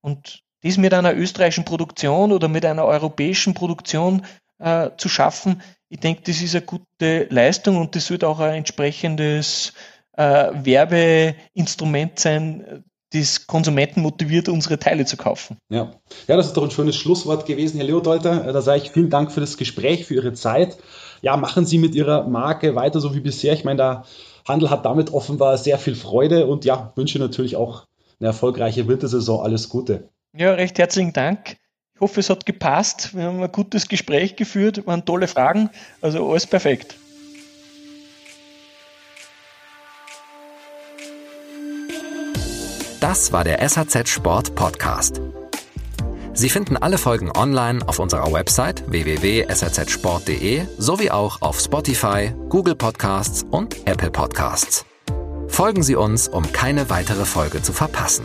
Und 0.00 0.44
dies 0.62 0.78
mit 0.78 0.94
einer 0.94 1.14
österreichischen 1.14 1.64
Produktion 1.64 2.32
oder 2.32 2.48
mit 2.48 2.64
einer 2.64 2.84
europäischen 2.84 3.54
Produktion 3.54 4.24
äh, 4.58 4.90
zu 4.96 5.08
schaffen, 5.08 5.62
ich 5.88 6.00
denke, 6.00 6.22
das 6.24 6.42
ist 6.42 6.54
eine 6.54 6.64
gute 6.64 7.26
Leistung 7.30 7.76
und 7.76 7.94
das 7.94 8.10
wird 8.10 8.24
auch 8.24 8.40
ein 8.40 8.54
entsprechendes 8.54 9.72
äh, 10.16 10.50
Werbeinstrument 10.52 12.18
sein, 12.18 12.84
das 13.12 13.46
Konsumenten 13.46 14.00
motiviert, 14.00 14.48
unsere 14.48 14.78
Teile 14.78 15.04
zu 15.04 15.16
kaufen. 15.16 15.58
Ja. 15.68 15.92
ja, 16.26 16.36
das 16.36 16.46
ist 16.46 16.56
doch 16.56 16.64
ein 16.64 16.70
schönes 16.70 16.96
Schlusswort 16.96 17.46
gewesen, 17.46 17.76
Herr 17.76 17.86
Leodolter. 17.86 18.48
Äh, 18.48 18.52
da 18.52 18.60
sage 18.60 18.82
ich 18.82 18.90
vielen 18.90 19.10
Dank 19.10 19.30
für 19.30 19.40
das 19.40 19.56
Gespräch, 19.56 20.06
für 20.06 20.14
Ihre 20.14 20.32
Zeit. 20.32 20.76
Ja, 21.22 21.36
machen 21.36 21.64
Sie 21.64 21.78
mit 21.78 21.94
Ihrer 21.94 22.26
Marke 22.28 22.74
weiter 22.74 23.00
so 23.00 23.14
wie 23.14 23.20
bisher. 23.20 23.52
Ich 23.52 23.64
meine, 23.64 23.76
der 23.76 24.04
Handel 24.46 24.70
hat 24.70 24.84
damit 24.84 25.12
offenbar 25.12 25.56
sehr 25.58 25.78
viel 25.78 25.94
Freude 25.94 26.46
und 26.46 26.64
ja, 26.64 26.92
wünsche 26.96 27.18
natürlich 27.18 27.56
auch 27.56 27.86
eine 28.18 28.28
erfolgreiche 28.28 28.88
Wintersaison. 28.88 29.40
Alles 29.40 29.68
Gute. 29.68 30.08
Ja, 30.36 30.54
recht 30.54 30.78
herzlichen 30.78 31.12
Dank. 31.12 31.56
Ich 31.96 32.00
hoffe, 32.02 32.20
es 32.20 32.28
hat 32.28 32.44
gepasst. 32.44 33.16
Wir 33.16 33.24
haben 33.24 33.42
ein 33.42 33.50
gutes 33.50 33.88
Gespräch 33.88 34.36
geführt, 34.36 34.86
waren 34.86 35.06
tolle 35.06 35.28
Fragen. 35.28 35.70
Also 36.02 36.30
alles 36.30 36.46
perfekt. 36.46 36.94
Das 43.00 43.32
war 43.32 43.44
der 43.44 43.66
SAZ 43.66 44.10
Sport 44.10 44.54
Podcast. 44.54 45.22
Sie 46.34 46.50
finden 46.50 46.76
alle 46.76 46.98
Folgen 46.98 47.30
online 47.34 47.80
auf 47.88 47.98
unserer 47.98 48.30
Website 48.30 48.84
www.sazsport.de 48.90 50.66
sowie 50.76 51.10
auch 51.10 51.40
auf 51.40 51.58
Spotify, 51.58 52.30
Google 52.50 52.74
Podcasts 52.74 53.42
und 53.50 53.74
Apple 53.86 54.10
Podcasts. 54.10 54.84
Folgen 55.48 55.82
Sie 55.82 55.96
uns, 55.96 56.28
um 56.28 56.52
keine 56.52 56.90
weitere 56.90 57.24
Folge 57.24 57.62
zu 57.62 57.72
verpassen. 57.72 58.24